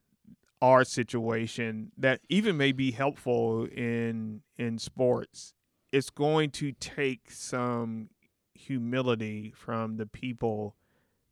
our 0.62 0.84
situation 0.84 1.92
that 1.98 2.22
even 2.30 2.58
may 2.58 2.72
be 2.72 2.92
helpful 2.92 3.66
in 3.66 4.42
in 4.58 4.80
sports. 4.80 5.54
It's 5.92 6.10
going 6.10 6.52
to 6.52 6.74
take 6.74 7.32
some 7.32 8.10
humility 8.54 9.54
from 9.56 9.98
the 9.98 10.06
people 10.06 10.76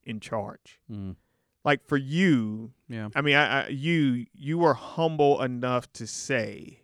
in 0.04 0.20
charge. 0.20 0.80
Mm. 0.90 1.16
Like 1.64 1.84
for 1.86 1.98
you, 1.98 2.72
Yeah. 2.88 3.10
I 3.16 3.22
mean, 3.22 3.36
I, 3.36 3.64
I, 3.64 3.68
you 3.70 4.26
you 4.34 4.60
were 4.60 4.76
humble 4.76 5.42
enough 5.42 5.92
to 5.94 6.06
say, 6.08 6.84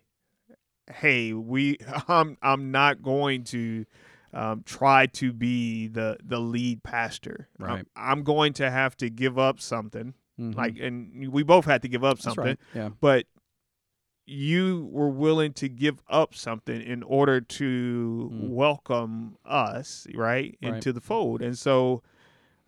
"Hey, 0.92 1.32
we 1.32 1.78
I'm 2.08 2.36
I'm 2.42 2.70
not 2.72 3.02
going 3.02 3.44
to 3.44 3.86
um, 4.34 4.62
try 4.64 5.06
to 5.06 5.32
be 5.32 5.88
the 5.88 6.16
the 6.24 6.38
lead 6.40 6.82
pastor. 6.82 7.48
I'm- 7.60 7.68
Right. 7.68 7.86
I'm, 7.96 8.22
going 8.22 8.52
to 8.54 8.70
have 8.70 8.96
to 8.98 9.10
give 9.10 9.38
up 9.38 9.60
something. 9.60 10.14
Mhm. 10.40 10.54
Like, 10.56 10.78
and 10.78 11.28
we 11.30 11.42
both 11.42 11.66
had 11.66 11.82
to 11.82 11.88
give 11.88 12.02
up 12.04 12.18
something. 12.18 12.44
right. 12.44 12.58
Yeah. 12.74 12.88
But 13.00 13.26
you 14.24 14.88
were 14.92 15.10
willing 15.10 15.52
to 15.52 15.68
give 15.68 16.00
up 16.08 16.34
something 16.34 16.80
in 16.80 17.02
order 17.02 17.40
to 17.40 18.30
Mm. 18.32 18.48
welcome 18.50 19.36
us 19.44 20.06
right, 20.14 20.56
Right. 20.62 20.74
into 20.74 20.92
the 20.92 21.00
fold 21.00 21.42
and 21.42 21.58
so 21.58 22.02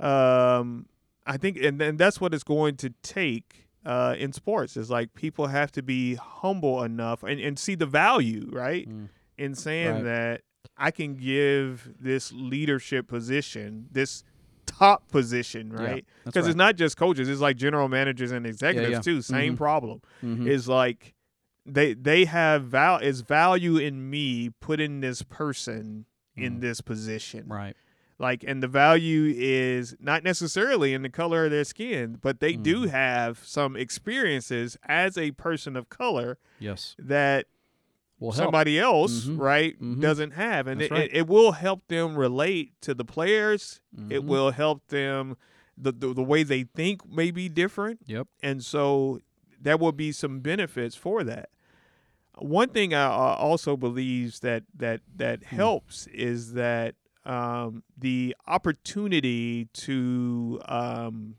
um 0.00 0.86
i 1.26 1.36
think 1.36 1.56
and 1.62 1.80
then 1.80 1.96
that's 1.96 2.20
what 2.20 2.34
it's 2.34 2.42
going 2.42 2.76
to 2.76 2.90
take 3.02 3.68
uh 3.86 4.16
in 4.18 4.32
sports 4.32 4.76
is 4.76 4.90
like 4.90 5.14
people 5.14 5.46
have 5.46 5.70
to 5.70 5.82
be 5.82 6.16
humble 6.16 6.82
enough 6.82 7.22
and, 7.22 7.40
and 7.40 7.56
see 7.56 7.76
the 7.76 7.86
value 7.86 8.50
right 8.52 8.88
Mm. 8.88 9.08
in 9.38 9.54
saying 9.54 9.94
Right. 9.94 10.04
that 10.04 10.40
i 10.76 10.90
can 10.90 11.14
give 11.14 11.92
this 12.00 12.32
leadership 12.32 13.06
position 13.06 13.86
this 13.92 14.24
top 14.66 15.08
position 15.10 15.70
right 15.72 16.04
because 16.24 16.42
right. 16.44 16.48
it's 16.50 16.56
not 16.56 16.74
just 16.76 16.96
coaches 16.96 17.28
it's 17.28 17.40
like 17.40 17.56
general 17.56 17.88
managers 17.88 18.32
and 18.32 18.46
executives 18.46 18.90
yeah. 18.92 19.00
too 19.00 19.22
same 19.22 19.54
Mhm. 19.54 19.58
problem 19.58 20.00
Mhm. 20.22 20.48
is 20.48 20.68
like 20.68 21.14
they 21.66 21.94
they 21.94 22.24
have 22.24 22.64
val 22.64 22.98
is 22.98 23.20
value 23.22 23.76
in 23.76 24.10
me 24.10 24.50
putting 24.60 25.00
this 25.00 25.22
person 25.22 26.06
in 26.36 26.56
Mhm. 26.56 26.60
this 26.60 26.80
position 26.80 27.46
right. 27.46 27.76
like 28.18 28.42
and 28.44 28.62
the 28.62 28.68
value 28.68 29.32
is 29.36 29.94
not 30.00 30.24
necessarily 30.24 30.92
in 30.94 31.02
the 31.02 31.08
color 31.10 31.44
of 31.44 31.50
their 31.52 31.64
skin 31.64 32.18
but 32.20 32.40
they 32.40 32.54
do 32.54 32.86
Mhm. 32.86 32.90
have 32.90 33.38
some 33.44 33.76
experiences 33.76 34.76
as 34.88 35.16
a 35.16 35.30
person 35.32 35.76
of 35.76 35.88
color 35.88 36.38
Yes. 36.58 36.96
that 36.98 37.46
Will 38.20 38.32
help. 38.32 38.44
somebody 38.46 38.78
else 38.78 39.26
Mhm. 39.26 39.38
right 39.38 39.80
Mhm. 39.80 40.00
doesn't 40.00 40.30
have 40.32 40.66
and 40.66 40.80
it, 40.80 40.90
right. 40.90 41.10
it, 41.10 41.16
it 41.16 41.26
will 41.26 41.52
help 41.52 41.86
them 41.88 42.16
relate 42.16 42.72
to 42.82 42.94
the 42.94 43.04
players 43.04 43.80
it 44.10 44.20
Mhm. 44.22 44.26
will 44.26 44.50
help 44.52 44.86
them 44.88 45.36
the, 45.76 45.92
the 45.92 46.14
the 46.14 46.22
way 46.22 46.42
they 46.44 46.62
think 46.64 47.06
may 47.10 47.30
be 47.30 47.48
different 47.48 48.00
Yep. 48.06 48.28
and 48.42 48.64
so 48.64 49.20
there 49.60 49.76
will 49.76 49.92
be 49.92 50.12
some 50.12 50.40
benefits 50.40 50.94
for 50.94 51.24
that. 51.24 51.48
One 52.38 52.68
thing 52.68 52.92
I 52.92 53.04
uh, 53.06 53.36
also 53.38 53.76
believes 53.76 54.40
that 54.40 54.64
that 54.76 55.00
that 55.16 55.44
Hmm. 55.44 55.56
helps 55.56 56.06
is 56.08 56.52
that 56.54 56.94
um, 57.24 57.82
the 57.96 58.36
opportunity 58.46 59.66
to 59.72 60.60
um, 60.68 61.36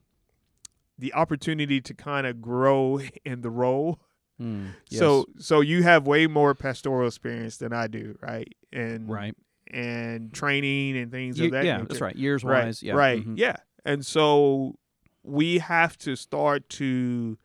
the 0.97 1.13
opportunity 1.13 1.81
to 1.81 1.93
kind 1.93 2.25
of 2.25 2.41
grow 2.41 2.99
in 3.25 3.41
the 3.41 3.49
role. 3.49 3.99
Mm. 4.41 4.69
Yes. 4.89 4.99
So 4.99 5.25
so 5.39 5.61
you 5.61 5.83
have 5.83 6.05
way 6.07 6.27
more 6.27 6.53
pastoral 6.55 7.07
experience 7.07 7.57
than 7.57 7.71
I 7.73 7.87
do, 7.87 8.17
right? 8.21 8.51
And 8.73 9.09
right. 9.09 9.35
and 9.71 10.33
training 10.33 10.97
and 10.97 11.11
things 11.11 11.39
Ye- 11.39 11.45
of 11.47 11.51
that. 11.53 11.65
yeah. 11.65 11.77
nature. 11.77 11.87
That's 11.89 12.01
right. 12.01 12.15
Years 12.15 12.43
Right, 12.43 12.65
wise. 12.65 12.83
Yeah. 12.83 12.93
Right. 12.93 13.25
Mhm. 13.25 13.37
Yeah. 13.37 13.57
And 13.85 14.05
so 14.05 14.75
we 15.23 15.59
have 15.59 15.97
to 15.99 16.15
start 16.15 16.67
to 16.69 17.37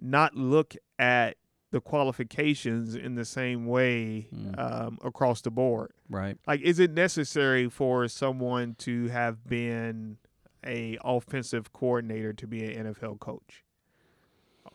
not 0.00 0.34
look 0.34 0.74
at 0.98 1.36
the 1.72 1.80
qualifications 1.80 2.94
in 2.94 3.14
the 3.16 3.24
same 3.24 3.66
way 3.66 4.28
Mm. 4.34 4.58
um, 4.58 4.98
across 5.02 5.40
the 5.40 5.50
board. 5.50 5.92
Right. 6.08 6.38
Like, 6.46 6.60
is 6.60 6.78
it 6.78 6.92
necessary 6.92 7.68
for 7.68 8.06
someone 8.08 8.74
to 8.78 9.08
have 9.08 9.44
been 9.46 10.18
a 10.64 10.98
offensive 11.04 11.72
coordinator 11.72 12.32
to 12.34 12.46
be 12.46 12.64
an 12.64 12.86
NFL 12.94 13.16
coach? 13.18 13.64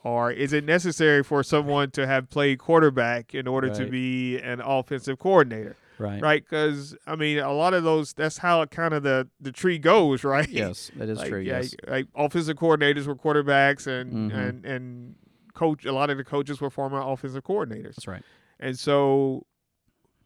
Or 0.03 0.31
is 0.31 0.51
it 0.51 0.63
necessary 0.65 1.23
for 1.23 1.43
someone 1.43 1.91
to 1.91 2.07
have 2.07 2.29
played 2.29 2.57
quarterback 2.59 3.35
in 3.35 3.47
order 3.47 3.69
to 3.69 3.85
be 3.85 4.39
an 4.39 4.59
offensive 4.59 5.19
coordinator? 5.19 5.75
Right. 5.99 6.19
right? 6.19 6.43
Because 6.43 6.95
I 7.05 7.15
mean, 7.15 7.37
a 7.37 7.53
lot 7.53 7.75
of 7.75 7.83
those 7.83 8.13
that's 8.13 8.39
how 8.39 8.65
kind 8.65 8.95
of 8.95 9.03
the 9.03 9.27
the 9.39 9.51
tree 9.51 9.77
goes, 9.77 10.23
right? 10.35 10.49
Yes, 10.49 10.89
that 10.95 11.07
is 11.09 11.19
like, 11.19 11.29
true. 11.29 11.39
yeah, 11.39 11.59
Yes. 11.59 11.75
like 11.87 12.07
offensive 12.15 12.57
coordinators 12.57 13.05
were 13.05 13.15
quarterbacks, 13.15 13.85
and 13.85 14.31
Mhm. 14.31 14.35
and 14.49 14.65
and 14.65 15.15
coach. 15.53 15.85
A 15.85 15.91
lot 15.91 16.09
of 16.09 16.17
the 16.17 16.23
coaches 16.23 16.59
were 16.59 16.71
former 16.71 16.99
offensive 16.99 17.43
coordinators, 17.43 17.95
That's 17.97 18.07
right. 18.07 18.23
and 18.59 18.77
so. 18.79 19.45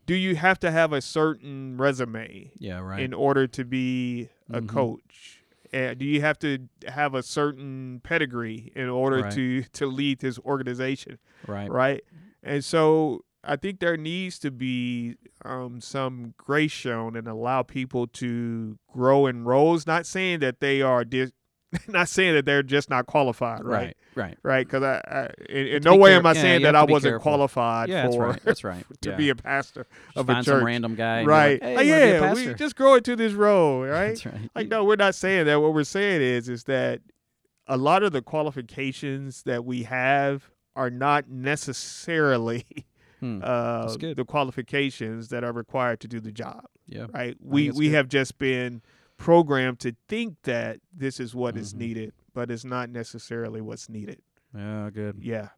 Do 0.07 0.13
you 0.13 0.35
have 0.35 0.59
to 0.59 0.69
have 0.69 0.93
a 0.93 1.01
certain 1.01 1.77
resume 1.77 2.51
Yeah. 2.59 2.77
Right. 2.79 2.99
in 3.01 3.11
order 3.11 3.47
to 3.47 3.65
be 3.65 4.29
a 4.53 4.61
Mhm. 4.61 4.69
coach? 4.69 5.41
Do 5.75 6.05
you 6.05 6.21
have 6.21 6.39
to 6.39 6.67
have 6.87 7.13
a 7.15 7.21
certain 7.23 7.99
pedigree 8.03 8.71
in 8.75 8.87
order 8.89 9.21
Right. 9.23 9.33
to 9.33 9.63
to 9.73 9.85
lead 9.87 10.19
this 10.19 10.39
organization? 10.39 11.17
right. 11.47 11.69
right? 11.69 12.01
And 12.43 12.63
so 12.63 13.25
I 13.43 13.55
think 13.57 13.79
there 13.79 13.97
needs 13.97 14.39
to 14.39 14.51
be 14.51 15.15
um, 15.43 15.81
some 15.81 16.33
grace 16.37 16.71
shown 16.71 17.15
and 17.15 17.27
allow 17.27 17.61
people 17.63 18.07
to 18.07 18.77
grow 18.91 19.27
in 19.27 19.43
roles. 19.43 19.85
Not 19.85 20.05
saying 20.05 20.39
that 20.39 20.59
they 20.61 20.81
are 20.81 21.03
dis- 21.03 21.31
not 21.87 22.07
saying 22.09 22.33
that 22.35 22.45
they're 22.45 22.63
just 22.63 22.89
not 22.89 23.05
qualified, 23.05 23.63
right? 23.63 23.77
Right. 23.85 23.97
Right. 24.15 24.37
Right? 24.43 24.67
Because 24.67 24.83
I, 24.83 25.01
I 25.05 25.29
in, 25.51 25.67
in 25.67 25.83
no 25.83 25.95
way 25.97 26.11
care- 26.11 26.19
am 26.19 26.25
I 26.25 26.33
yeah, 26.33 26.41
saying 26.41 26.61
that 26.63 26.75
I 26.75 26.83
wasn't 26.83 27.11
careful. 27.13 27.21
qualified 27.23 27.89
Yeah. 27.89 28.03
That's 28.03 28.15
for 28.15 28.27
right. 28.27 28.41
That's 28.43 28.63
right. 28.63 28.85
to 29.01 29.09
yeah. 29.09 29.15
be 29.17 29.29
a 29.29 29.35
pastor 29.35 29.85
Just 30.05 30.17
of 30.17 30.29
a 30.29 30.35
church, 30.35 30.45
some 30.45 30.63
random 30.63 30.95
guy. 30.95 31.23
right? 31.25 31.61
Like, 31.61 31.77
hey, 31.77 31.85
you 31.85 31.91
wanna 31.91 32.35
be 32.35 32.41
a 32.41 32.43
yeah, 32.45 32.51
we 32.51 32.53
just 32.55 32.75
grow 32.75 32.95
into 32.95 33.15
this 33.15 33.33
role, 33.33 33.81
right? 33.85 34.07
That's 34.09 34.25
right. 34.25 34.49
Like, 34.55 34.67
no, 34.69 34.83
we're 34.85 34.95
not 34.95 35.15
saying 35.15 35.45
that. 35.47 35.59
What 35.61 35.73
we're 35.73 35.83
saying 35.83 36.21
is, 36.21 36.47
is 36.49 36.63
that 36.65 37.01
a 37.67 37.77
lot 37.77 38.03
of 38.03 38.11
the 38.13 38.21
qualifications 38.21 39.43
that 39.43 39.65
we 39.65 39.83
have 39.83 40.49
are 40.75 40.89
not 40.89 41.29
necessarily 41.29 42.65
Hmm. 43.21 43.39
uh, 43.41 43.95
the 43.95 44.25
qualifications 44.27 45.29
that 45.29 45.43
are 45.45 45.53
required 45.53 46.01
to 46.01 46.07
do 46.07 46.19
the 46.19 46.33
job. 46.33 46.65
Yeah. 46.87 47.07
Right? 47.13 47.37
We 47.41 47.71
we 47.71 47.87
good. 47.87 47.95
have 47.95 48.07
just 48.09 48.37
been 48.37 48.81
programmed 49.17 49.79
to 49.79 49.95
think 50.07 50.35
that 50.43 50.79
this 50.93 51.19
is 51.19 51.33
what 51.33 51.57
is 51.57 51.73
Mhm. 51.73 51.77
needed, 51.77 52.13
but 52.33 52.51
it's 52.51 52.65
not 52.65 52.89
necessarily 52.89 53.61
what's 53.61 53.89
needed. 53.89 54.21
Yeah. 54.53 54.89
Good. 54.93 55.17
Yeah. 55.21 55.49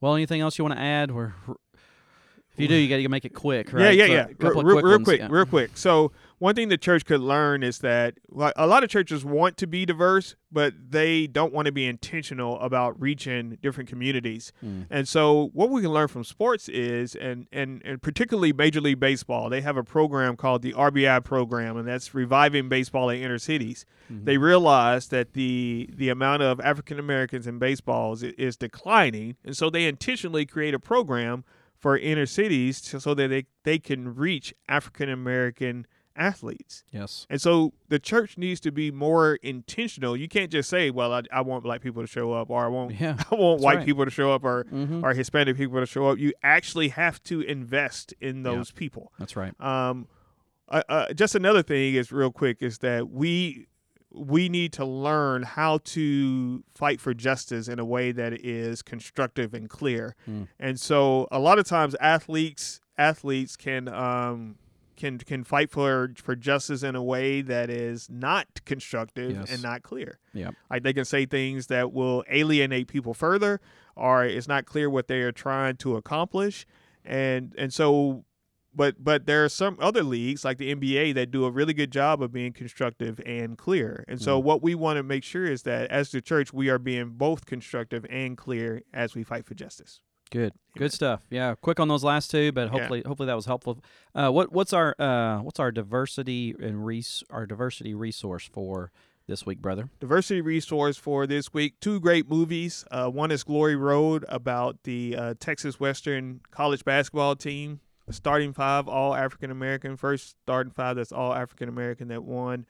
Well, 0.00 0.14
anything 0.14 0.40
else 0.40 0.58
you 0.58 0.64
want 0.64 0.74
to 0.76 0.80
add? 0.80 1.10
Or 1.10 1.34
if 1.48 2.58
you 2.60 2.68
do, 2.68 2.74
you 2.74 2.88
got 2.88 2.96
to 2.96 3.08
make 3.08 3.24
it 3.24 3.34
quick, 3.34 3.72
right? 3.72 3.94
Yeah, 3.96 4.04
yeah, 4.04 4.12
yeah. 4.14 4.26
a 4.28 4.34
couple 4.34 4.62
real, 4.62 4.78
of 4.78 4.82
quick 4.82 4.84
real 4.84 4.92
ones, 4.94 5.04
quick, 5.04 5.20
yeah. 5.20 5.28
real 5.30 5.46
quick. 5.46 5.76
So 5.76 6.12
one 6.38 6.54
thing 6.54 6.68
the 6.68 6.76
church 6.76 7.04
could 7.06 7.20
learn 7.20 7.62
is 7.62 7.78
that 7.78 8.14
like, 8.28 8.52
a 8.56 8.66
lot 8.66 8.84
of 8.84 8.90
churches 8.90 9.24
want 9.24 9.56
to 9.56 9.66
be 9.66 9.86
diverse, 9.86 10.36
but 10.52 10.74
they 10.90 11.26
don't 11.26 11.52
want 11.52 11.66
to 11.66 11.72
be 11.72 11.86
intentional 11.86 12.60
about 12.60 13.00
reaching 13.00 13.56
different 13.62 13.88
communities. 13.88 14.52
Mm. 14.64 14.86
And 14.90 15.08
so 15.08 15.50
what 15.54 15.70
we 15.70 15.80
can 15.80 15.92
learn 15.92 16.08
from 16.08 16.24
sports 16.24 16.68
is, 16.68 17.14
and 17.14 17.46
and 17.52 17.80
and 17.84 18.02
particularly 18.02 18.52
Major 18.52 18.80
League 18.82 19.00
Baseball, 19.00 19.48
they 19.48 19.62
have 19.62 19.78
a 19.78 19.84
program 19.84 20.36
called 20.36 20.60
the 20.60 20.74
RBI 20.74 21.24
program, 21.24 21.76
and 21.76 21.88
that's 21.88 22.14
reviving 22.14 22.68
baseball 22.68 23.08
in 23.08 23.22
inner 23.22 23.38
cities. 23.38 23.86
Mhm. 24.12 24.24
They 24.26 24.36
realize 24.36 25.08
that 25.08 25.32
the 25.32 25.88
the 25.92 26.10
amount 26.10 26.42
of 26.42 26.60
African 26.60 26.98
Americans 26.98 27.46
in 27.46 27.58
baseball 27.58 28.12
is, 28.12 28.22
is 28.22 28.56
declining, 28.56 29.36
and 29.42 29.56
so 29.56 29.70
they 29.70 29.86
intentionally 29.86 30.44
create 30.44 30.74
a 30.74 30.78
program 30.78 31.44
for 31.78 31.96
inner 31.96 32.26
cities 32.26 32.80
to, 32.80 33.00
so 33.00 33.14
that 33.14 33.28
they, 33.28 33.46
they 33.64 33.78
can 33.78 34.14
reach 34.14 34.54
African 34.68 35.08
American 35.08 35.86
athletes. 36.16 36.84
Yes. 36.90 37.26
And 37.30 37.40
so 37.40 37.72
the 37.88 37.98
church 37.98 38.36
needs 38.38 38.60
to 38.60 38.72
be 38.72 38.90
more 38.90 39.36
intentional. 39.42 40.16
You 40.16 40.28
can't 40.28 40.50
just 40.50 40.68
say, 40.68 40.90
"Well, 40.90 41.12
I, 41.12 41.22
I 41.32 41.40
want 41.42 41.62
black 41.62 41.80
people 41.82 42.02
to 42.02 42.08
show 42.08 42.32
up," 42.32 42.50
or 42.50 42.64
"I 42.64 42.68
want 42.68 42.98
Yeah. 43.00 43.16
I 43.30 43.34
want 43.34 43.60
white 43.60 43.76
right. 43.78 43.86
people 43.86 44.04
to 44.04 44.10
show 44.10 44.32
up," 44.32 44.44
or 44.44 44.64
Mm-hmm. 44.64 45.04
or 45.04 45.14
Hispanic 45.14 45.56
people 45.56 45.78
to 45.80 45.86
show 45.86 46.06
up. 46.08 46.18
You 46.18 46.32
actually 46.42 46.88
have 46.88 47.22
to 47.24 47.40
invest 47.40 48.14
in 48.20 48.36
Yeah. 48.38 48.42
those 48.52 48.70
people. 48.70 49.12
That's 49.18 49.36
right. 49.36 49.58
Um, 49.60 50.08
uh, 50.68 50.82
uh, 50.88 51.12
just 51.12 51.34
another 51.36 51.62
thing 51.62 51.94
is 51.94 52.10
real 52.10 52.32
quick 52.32 52.62
is 52.62 52.78
that 52.78 53.08
we 53.10 53.66
we 54.12 54.48
need 54.48 54.72
to 54.72 54.84
learn 54.84 55.42
how 55.42 55.76
to 55.84 56.64
fight 56.74 57.00
for 57.02 57.12
justice 57.12 57.68
in 57.68 57.78
a 57.78 57.84
way 57.84 58.12
that 58.12 58.32
is 58.32 58.80
constructive 58.80 59.52
and 59.52 59.68
clear. 59.68 60.16
Mm. 60.28 60.48
And 60.58 60.80
so 60.80 61.28
a 61.30 61.38
lot 61.38 61.58
of 61.58 61.66
times 61.66 61.94
athletes 62.00 62.80
athletes 62.96 63.56
can 63.56 63.88
um, 63.88 64.56
can 64.96 65.18
can 65.18 65.44
fight 65.44 65.70
for 65.70 66.12
for 66.16 66.34
justice 66.34 66.82
in 66.82 66.94
a 66.96 67.02
way 67.02 67.42
that 67.42 67.68
is 67.70 68.08
not 68.10 68.46
constructive 68.64 69.32
Yes. 69.32 69.52
and 69.52 69.62
not 69.62 69.82
clear. 69.82 70.18
Yep. 70.32 70.54
Like 70.70 70.82
they 70.82 70.92
can 70.92 71.04
say 71.04 71.26
things 71.26 71.66
that 71.68 71.92
will 71.92 72.24
alienate 72.30 72.88
people 72.88 73.14
further, 73.14 73.60
or 73.94 74.24
it's 74.24 74.48
not 74.48 74.64
clear 74.66 74.88
what 74.90 75.08
they 75.08 75.20
are 75.20 75.32
trying 75.32 75.76
to 75.78 75.96
accomplish, 75.96 76.66
and 77.04 77.54
and 77.58 77.72
so. 77.72 78.24
But 78.78 79.02
but 79.02 79.24
there 79.24 79.42
are 79.42 79.48
some 79.48 79.78
other 79.80 80.02
leagues 80.02 80.44
like 80.44 80.58
the 80.58 80.70
NBA 80.74 81.14
that 81.14 81.30
do 81.30 81.46
a 81.46 81.50
really 81.50 81.72
good 81.72 81.90
job 81.90 82.22
of 82.22 82.30
being 82.30 82.52
constructive 82.52 83.18
and 83.24 83.56
clear. 83.56 84.04
And 84.06 84.20
so 84.20 84.38
Mm. 84.38 84.44
what 84.44 84.62
we 84.62 84.74
want 84.74 84.98
to 84.98 85.02
make 85.02 85.24
sure 85.24 85.46
is 85.46 85.62
that 85.62 85.90
as 85.90 86.10
the 86.10 86.20
church 86.20 86.52
we 86.52 86.68
are 86.68 86.78
being 86.78 87.12
both 87.16 87.46
constructive 87.46 88.04
and 88.10 88.36
clear 88.36 88.82
as 88.92 89.14
we 89.14 89.22
fight 89.22 89.46
for 89.46 89.54
justice. 89.54 90.02
Good, 90.30 90.52
good 90.76 90.92
stuff. 90.92 91.22
Yeah, 91.30 91.54
quick 91.60 91.78
on 91.78 91.88
those 91.88 92.02
last 92.04 92.30
two, 92.30 92.50
but 92.52 92.62
Yeah. 92.66 92.68
hopefully, 92.78 93.02
hopefully 93.06 93.26
that 93.28 93.36
was 93.36 93.46
helpful. 93.46 93.78
Uh, 94.14 94.30
what 94.30 94.52
what's 94.52 94.72
our 94.72 94.94
uh, 94.98 95.38
what's 95.38 95.60
our 95.60 95.70
diversity 95.70 96.54
and 96.60 96.84
res- 96.84 97.22
our 97.30 97.46
diversity 97.46 97.94
resource 97.94 98.48
for 98.52 98.90
this 99.28 99.46
week, 99.46 99.60
brother? 99.60 99.88
diversity 100.00 100.40
resource 100.40 100.96
for 100.96 101.26
this 101.26 101.52
week. 101.54 101.74
Two 101.80 102.00
great 102.00 102.28
movies. 102.28 102.84
Uh, 102.90 103.08
one 103.08 103.30
is 103.30 103.44
Glory 103.44 103.76
Road 103.76 104.24
about 104.28 104.82
the 104.82 105.16
uh, 105.16 105.34
Texas 105.38 105.78
Western 105.78 106.40
college 106.50 106.84
basketball 106.84 107.36
team, 107.36 107.80
starting 108.10 108.52
five, 108.52 108.88
all 108.88 109.14
African 109.14 109.50
American, 109.52 109.96
first 109.96 110.30
starting 110.42 110.72
five 110.72 110.96
that's 110.96 111.12
all 111.12 111.32
African 111.34 111.68
American 111.68 112.08
that 112.08 112.24
won 112.24 112.66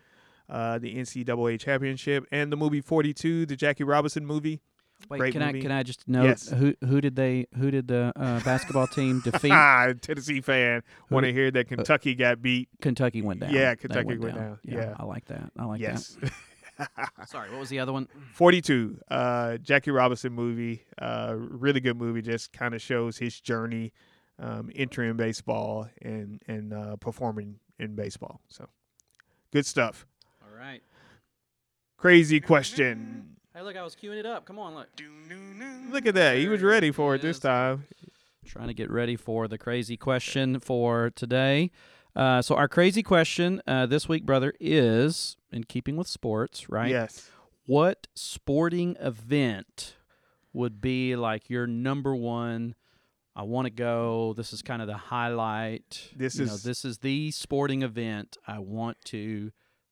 uh, 0.51 0.79
the 0.79 0.95
NCAA 0.95 1.59
championship, 1.59 2.25
and 2.31 2.53
the 2.53 2.57
movie 2.57 2.81
Forty 2.83 3.15
Two, 3.15 3.47
the 3.47 3.57
Jackie 3.57 3.85
Robinson 3.85 4.27
movie. 4.27 4.61
Wait, 5.09 5.19
Great 5.19 5.33
can 5.33 5.43
movie. 5.43 5.59
I 5.59 5.63
can 5.63 5.71
I 5.73 5.83
just 5.83 6.07
note 6.09 6.25
Yes. 6.25 6.49
who 6.49 6.75
who 6.85 7.01
did 7.01 7.17
they 7.17 7.47
who 7.57 7.71
did 7.71 7.89
the 7.89 8.13
uh, 8.17 8.41
basketball 8.45 8.87
team 8.87 9.21
defeat? 9.25 9.53
Ah, 9.53 9.93
Tennessee 10.01 10.41
fan 10.41 10.83
want 11.11 11.25
to 11.27 11.33
hear 11.33 11.51
that 11.51 11.69
Kentucky 11.69 12.15
got 12.15 12.43
beat. 12.43 12.69
Kentucky 12.81 13.23
went 13.23 13.41
down. 13.41 13.53
Yeah, 13.53 13.75
Kentucky 13.75 14.19
went 14.19 14.35
down. 14.37 14.59
Yeah, 14.65 14.75
Yeah. 14.79 14.95
I 14.99 15.05
like 15.05 15.25
that. 15.27 15.51
I 15.59 15.65
like 15.65 15.81
yes. 15.81 16.17
that. 16.21 16.33
Sorry, 17.27 17.51
what 17.51 17.61
was 17.61 17.69
the 17.71 17.79
other 17.79 17.93
one? 17.93 18.07
42 18.35 18.99
uh 19.11 19.57
jackie 19.59 19.91
robinson 19.91 20.33
movie 20.35 20.83
uh 21.01 21.35
really 21.37 21.81
good 21.81 21.97
movie 21.97 22.21
just 22.21 22.53
kind 22.53 22.75
of 22.75 22.83
shows 22.83 23.17
his 23.17 23.41
journey 23.41 23.93
um 24.39 24.71
entering 24.75 25.17
baseball 25.17 25.89
and 26.03 26.43
and 26.47 26.75
uh 26.75 26.97
performing 26.97 27.59
in 27.79 27.95
baseball 27.95 28.43
so 28.49 28.69
good 29.53 29.65
stuff 29.65 30.07
All 30.43 30.55
right. 30.55 30.83
crazy 31.97 32.41
question 32.41 33.36
Hey, 33.57 33.63
look, 33.63 33.75
I 33.75 33.83
was 33.83 33.97
queuing 33.97 34.19
it 34.19 34.27
up. 34.27 34.45
Come 34.45 34.59
on, 34.59 34.75
look. 34.75 34.89
look 35.91 36.05
at 36.05 36.15
that 36.15 36.37
he 36.37 36.47
was 36.47 36.61
ready 36.61 36.91
for 36.91 37.15
it 37.15 37.21
it 37.21 37.23
this 37.23 37.39
time 37.39 37.85
Trying 38.45 38.69
to 38.69 38.75
get 38.75 38.91
ready 38.91 39.17
for 39.17 39.49
the 39.49 39.57
crazy 39.57 39.97
question 39.97 40.61
for 40.61 41.09
today. 41.17 41.71
Uh, 42.15 42.43
so 42.43 42.55
our 42.55 42.69
crazy 42.69 43.03
question 43.03 43.63
uh, 43.67 43.87
this 43.87 44.11
week, 44.11 44.27
brother, 44.27 44.53
is 44.61 45.39
in 45.51 45.65
keeping 45.65 45.97
with 45.97 46.07
sports, 46.07 46.69
right? 46.69 46.91
yes 46.91 47.31
What 47.65 48.09
sporting 48.15 48.95
event 49.01 49.97
would 50.53 50.83
be 50.83 51.17
like 51.17 51.49
your 51.49 51.67
number 51.67 52.15
one? 52.15 52.75
I 53.35 53.45
want 53.45 53.65
to 53.65 53.71
go. 53.71 54.35
This 54.37 54.53
is 54.53 54.61
kind 54.61 54.83
of 54.83 54.87
the 54.89 54.99
highlight. 54.99 56.11
This 56.15 56.39
you 56.39 56.45
know, 56.45 56.53
is- 56.53 56.63
this 56.63 56.85
is 56.85 56.99
the 56.99 57.31
sporting 57.31 57.81
event 57.81 58.37
I 58.47 58.59
want 58.59 58.99
to 59.07 59.51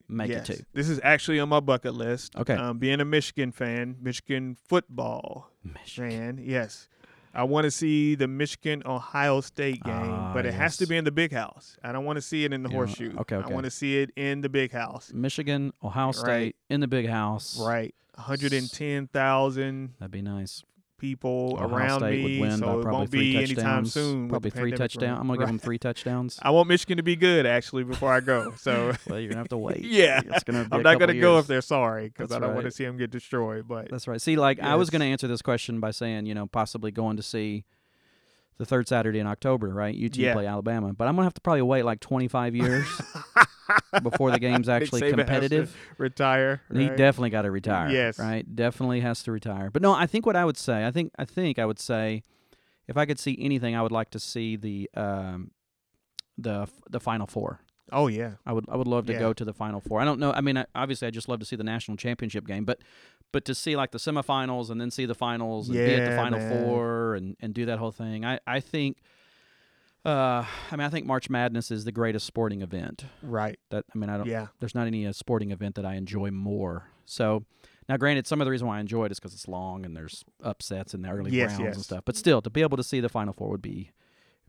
make 0.09 0.29
yes. 0.31 0.49
it 0.51 0.57
to. 0.59 0.65
this 0.75 0.89
is 0.89 1.01
actually 1.03 1.41
on 1.41 1.49
my 1.49 1.61
bucket 1.61 1.95
list 1.95 2.37
Okay. 2.37 2.55
um 2.55 2.79
being 2.79 3.01
a 3.01 3.05
michigan 3.05 3.51
fan 3.53 3.97
michigan 4.01 4.57
football 4.69 5.51
Michigan. 5.65 6.37
fan 6.37 6.39
yes 6.45 6.89
I 7.37 7.43
want 7.43 7.65
to 7.65 7.71
see 7.73 8.15
the 8.15 8.29
Michigan 8.29 8.85
Ohio 8.87 9.41
State 9.41 9.83
game, 9.83 9.93
Ah, 9.93 10.31
but 10.33 10.47
it 10.47 10.55
has 10.55 10.77
to 10.77 10.87
be 10.87 10.97
in 10.97 11.03
the 11.03 11.11
big 11.11 11.33
house. 11.33 11.77
I 11.83 11.91
don't 11.91 12.05
want 12.05 12.17
to 12.17 12.23
see 12.23 12.45
it 12.45 12.53
in 12.53 12.63
the 12.63 12.69
Yeah, 12.69 12.77
horseshoe. 12.77 13.13
okay, 13.19 13.35
okay. 13.35 13.51
I 13.51 13.53
want 13.53 13.65
to 13.65 13.73
see 13.73 13.99
it 13.99 14.13
in 14.15 14.41
the 14.41 14.49
big 14.49 14.71
house. 14.71 15.11
Michigan, 15.13 15.73
Ohio 15.83 16.13
State 16.13 16.29
Right. 16.29 16.57
in 16.71 16.79
the 16.79 16.87
big 16.87 17.09
house. 17.09 17.59
Right. 17.61 17.93
110,000 18.15 19.95
That'd 19.99 20.11
be 20.13 20.23
nice. 20.23 20.63
People 21.05 21.59
Ohio 21.61 21.69
around 21.69 22.01
State 22.01 22.25
me, 22.25 22.39
would 22.39 22.49
win 22.49 22.59
so 22.59 22.67
by 22.67 22.73
it 22.73 22.83
probably 22.83 22.99
won't 22.99 23.11
three 23.11 23.33
be 23.33 23.37
anytime 23.37 23.57
touchdowns. 23.85 23.93
soon. 23.93 24.29
Probably 24.31 24.51
three 24.51 24.73
touchdowns. 24.73 25.21
I'm 25.21 25.27
gonna 25.27 25.39
give 25.39 25.49
them 25.49 25.59
three 25.59 25.79
touchdowns. 25.79 26.39
I 26.43 26.51
want 26.51 26.69
Michigan 26.69 26.97
to 26.97 27.03
be 27.03 27.15
good 27.15 27.45
actually 27.45 27.85
before 27.85 28.11
I 28.11 28.21
go. 28.21 28.55
So 28.57 28.93
well, 29.07 29.21
you're 29.21 29.29
gonna 29.29 29.41
have 29.41 29.49
to 29.49 29.59
wait. 29.59 29.85
yeah, 29.85 30.23
gonna. 30.47 30.67
I'm 30.73 30.83
not 30.83 30.99
going 30.99 31.13
to 31.13 31.21
go 31.21 31.39
if 31.39 31.47
they're 31.47 31.61
sorry 31.61 32.09
because 32.09 32.33
I 32.33 32.39
don't 32.39 32.55
want 32.55 32.65
to 32.65 32.71
see 32.71 32.85
them 32.85 32.97
get 32.97 33.11
destroyed. 33.11 33.69
But 33.69 33.91
That's 33.91 34.09
right. 34.09 34.21
See, 34.21 34.37
like 34.37 34.61
I 34.61 34.77
was 34.77 34.89
going 34.89 35.01
to 35.01 35.07
answer 35.07 35.29
this 35.29 35.43
question 35.43 35.81
by 35.81 35.91
saying, 35.91 36.25
you 36.27 36.35
know, 36.35 36.47
possibly 36.47 36.91
going 36.91 37.17
to 37.19 37.23
see 37.23 37.65
the 38.57 38.65
third 38.65 38.89
Saturday 38.89 39.19
in 39.19 39.27
October, 39.27 39.69
right? 39.69 39.95
UT 39.95 40.17
Yeah. 40.17 40.33
play 40.33 40.47
Alabama, 40.47 40.95
but 40.95 41.09
I'm 41.09 41.17
gonna 41.17 41.27
have 41.27 41.35
to 41.35 41.41
probably 41.41 41.63
wait 41.63 41.85
like 41.85 42.01
25 42.01 42.55
years 42.55 42.87
before 44.03 44.31
the 44.31 44.39
game's 44.39 44.69
actually 44.77 45.01
Saban 45.01 45.05
has 45.05 45.11
to 45.11 45.17
competitive. 45.17 45.77
retire. 45.99 46.63
He 46.73 46.89
definitely 46.89 47.31
got 47.31 47.43
to 47.43 47.51
retire. 47.51 47.91
Yes. 47.91 48.19
Right. 48.19 48.45
Definitely 48.55 49.01
has 49.01 49.23
to 49.25 49.33
retire. 49.33 49.71
But 49.71 49.83
no, 49.83 49.93
I 49.93 50.07
think 50.07 50.27
what 50.27 50.37
I 50.37 50.45
would 50.45 50.57
say, 50.57 50.87
I 50.87 50.91
think, 50.91 51.13
I 51.19 51.25
think 51.25 51.59
I 51.59 51.67
would 51.67 51.79
say, 51.79 52.23
if 52.89 52.97
I 52.97 53.07
could 53.07 53.19
see 53.19 53.37
anything, 53.41 53.75
I 53.75 53.83
would 53.83 53.93
like 53.93 54.11
to 54.11 54.19
see 54.19 54.57
the 54.57 54.91
um, 54.95 55.51
the 56.37 56.69
the 56.91 57.01
Final 57.01 57.27
Four. 57.27 57.61
oh 57.93 58.09
yeah, 58.09 58.33
I 58.45 58.53
would 58.53 58.67
I 58.69 58.77
would 58.77 58.87
love 58.89 59.07
to 59.07 59.13
Yeah. 59.13 59.21
go 59.21 59.33
to 59.33 59.45
the 59.45 59.55
Final 59.55 59.81
Four. 59.81 60.01
I 60.01 60.05
don't 60.05 60.21
know. 60.21 60.33
I 60.33 60.41
mean, 60.43 60.59
I, 60.59 60.67
obviously, 60.75 61.09
I 61.09 61.11
just 61.11 61.29
love 61.29 61.39
to 61.41 61.47
see 61.47 61.57
the 61.57 61.65
national 61.65 61.97
championship 61.97 62.47
game, 62.47 62.65
but 62.65 62.81
but 63.33 63.45
to 63.47 63.55
see 63.55 63.75
like 63.77 63.91
the 63.93 63.99
semifinals 63.99 64.69
and 64.71 64.81
then 64.81 64.91
see 64.91 65.07
the 65.07 65.15
finals 65.15 65.69
and 65.69 65.79
be 65.79 65.95
at 65.95 66.11
the 66.11 66.17
Final 66.17 66.39
man. 66.39 66.65
Four 66.67 67.15
and 67.15 67.37
and 67.41 67.55
do 67.55 67.65
that 67.67 67.79
whole 67.79 67.93
thing. 67.93 68.25
I 68.25 68.39
I 68.47 68.61
think. 68.61 68.99
Uh, 70.05 70.45
I 70.71 70.77
mean, 70.77 70.83
I 70.83 70.91
think 70.91 71.07
March 71.07 71.31
Madness 71.31 71.71
is 71.71 71.85
the 71.85 71.93
greatest 71.93 72.27
sporting 72.27 72.61
event. 72.61 73.07
right. 73.23 73.59
That 73.71 73.85
I 73.95 73.99
mean, 73.99 74.11
I 74.11 74.19
don't. 74.19 74.27
Yeah, 74.27 74.49
There's 74.61 74.75
not 74.75 74.87
any 74.87 75.07
uh, 75.07 75.13
sporting 75.13 75.51
event 75.51 75.77
that 75.77 75.87
I 75.87 75.95
enjoy 75.95 76.31
more. 76.31 76.91
So 77.07 77.45
now, 77.89 77.97
granted, 77.97 78.27
some 78.27 78.41
of 78.41 78.45
the 78.45 78.51
reason 78.51 78.67
why 78.67 78.79
I 78.79 78.81
enjoy 78.81 79.07
it 79.07 79.13
is 79.13 79.19
because 79.19 79.35
it's 79.35 79.49
long 79.49 79.85
and 79.85 79.97
there's 79.97 80.25
upsets 80.43 80.95
in 80.95 81.03
the 81.03 81.11
early 81.11 81.31
Yes, 81.31 81.59
rounds 81.59 81.77
and 81.77 81.85
stuff. 81.85 82.05
But 82.05 82.17
still, 82.17 82.43
to 82.43 82.51
be 82.51 82.63
able 82.63 82.77
to 82.77 82.83
see 82.83 83.01
the 83.01 83.09
Final 83.09 83.33
Four 83.33 83.49
would 83.51 83.63
be 83.63 83.91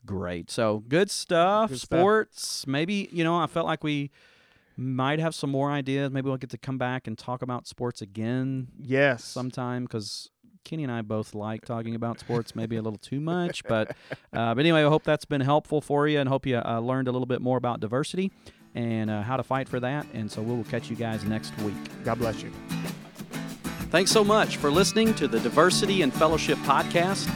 great. 0.06 0.52
So 0.52 0.84
good 0.88 1.10
stuff. 1.10 1.70
Good 1.70 1.80
stuff. 1.80 2.00
Sports. 2.00 2.68
Maybe 2.68 3.10
you 3.12 3.24
know, 3.24 3.38
I 3.38 3.48
felt 3.48 3.66
like 3.66 3.84
we 3.84 4.12
might 4.78 5.20
have 5.20 5.34
some 5.34 5.50
more 5.50 5.72
ideas. 5.72 6.12
Maybe 6.12 6.28
we'll 6.28 6.38
get 6.38 6.50
to 6.52 6.58
come 6.58 6.78
back 6.78 7.08
and 7.08 7.18
talk 7.18 7.42
about 7.42 7.68
sports 7.68 8.02
again 8.02 8.70
yes. 8.80 9.24
sometime 9.24 9.84
because. 9.84 10.30
Kenny 10.66 10.84
and 10.84 10.92
I 10.92 11.02
both 11.02 11.34
like 11.34 11.64
talking 11.64 11.96
about 11.96 12.20
sports, 12.20 12.56
maybe 12.56 12.76
a 12.76 12.82
little 12.82 13.00
too 13.00 13.22
much, 13.22 13.64
but 13.64 13.96
uh, 14.34 14.54
but 14.54 14.60
anyway, 14.60 14.84
I 14.84 14.90
hope 14.90 15.04
that's 15.04 15.24
been 15.26 15.42
helpful 15.42 15.80
for 15.80 16.08
you, 16.08 16.20
and 16.20 16.28
hope 16.28 16.46
you 16.46 16.58
uh, 16.58 16.80
learned 16.80 17.08
a 17.08 17.12
little 17.12 17.28
bit 17.28 17.42
more 17.42 17.58
about 17.58 17.80
diversity 17.80 18.32
and 18.74 19.10
uh, 19.10 19.22
how 19.22 19.38
to 19.38 19.44
fight 19.44 19.70
for 19.70 19.80
that. 19.80 20.06
And 20.14 20.30
so 20.30 20.42
we 20.42 20.54
will 20.54 20.66
catch 20.66 20.90
you 20.90 20.96
guys 20.96 21.24
next 21.24 21.58
week. 21.60 21.76
God 22.04 22.20
bless 22.20 22.44
you. 22.44 22.52
Thanks 23.90 24.12
so 24.12 24.24
much 24.24 24.58
for 24.58 24.70
listening 24.70 25.14
to 25.16 25.28
the 25.28 25.40
Diversity 25.40 26.02
and 26.02 26.14
Fellowship 26.14 26.58
podcast. 26.60 27.34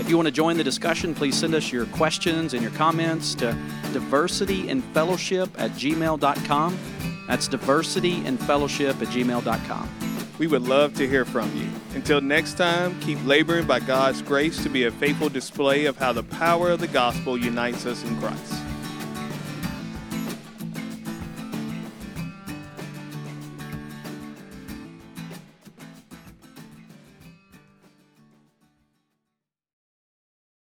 If 0.00 0.08
you 0.08 0.16
want 0.16 0.26
to 0.26 0.32
join 0.32 0.56
the 0.56 0.64
discussion, 0.64 1.14
please 1.14 1.36
send 1.38 1.54
us 1.54 1.70
your 1.70 1.86
questions 1.86 2.54
and 2.54 2.62
your 2.62 2.72
comments 2.72 3.34
to 3.36 3.56
diversityandfellowship 3.92 5.50
at 5.58 5.70
gmail.com. 5.72 6.78
That's 7.28 7.48
diversityandfellowship 7.48 9.00
at 9.02 9.08
gmail.com. 9.08 10.09
We 10.40 10.46
would 10.46 10.62
love 10.62 10.94
to 10.94 11.06
hear 11.06 11.26
from 11.26 11.54
you. 11.54 11.68
Until 11.94 12.22
next 12.22 12.54
time, 12.54 12.98
keep 13.00 13.22
laboring 13.26 13.66
by 13.66 13.78
God's 13.78 14.22
grace 14.22 14.62
to 14.62 14.70
be 14.70 14.84
a 14.84 14.90
faithful 14.90 15.28
display 15.28 15.84
of 15.84 15.98
how 15.98 16.14
the 16.14 16.22
power 16.22 16.70
of 16.70 16.80
the 16.80 16.86
gospel 16.86 17.36
unites 17.36 17.84
us 17.84 18.02
in 18.04 18.18
Christ. 18.18 18.59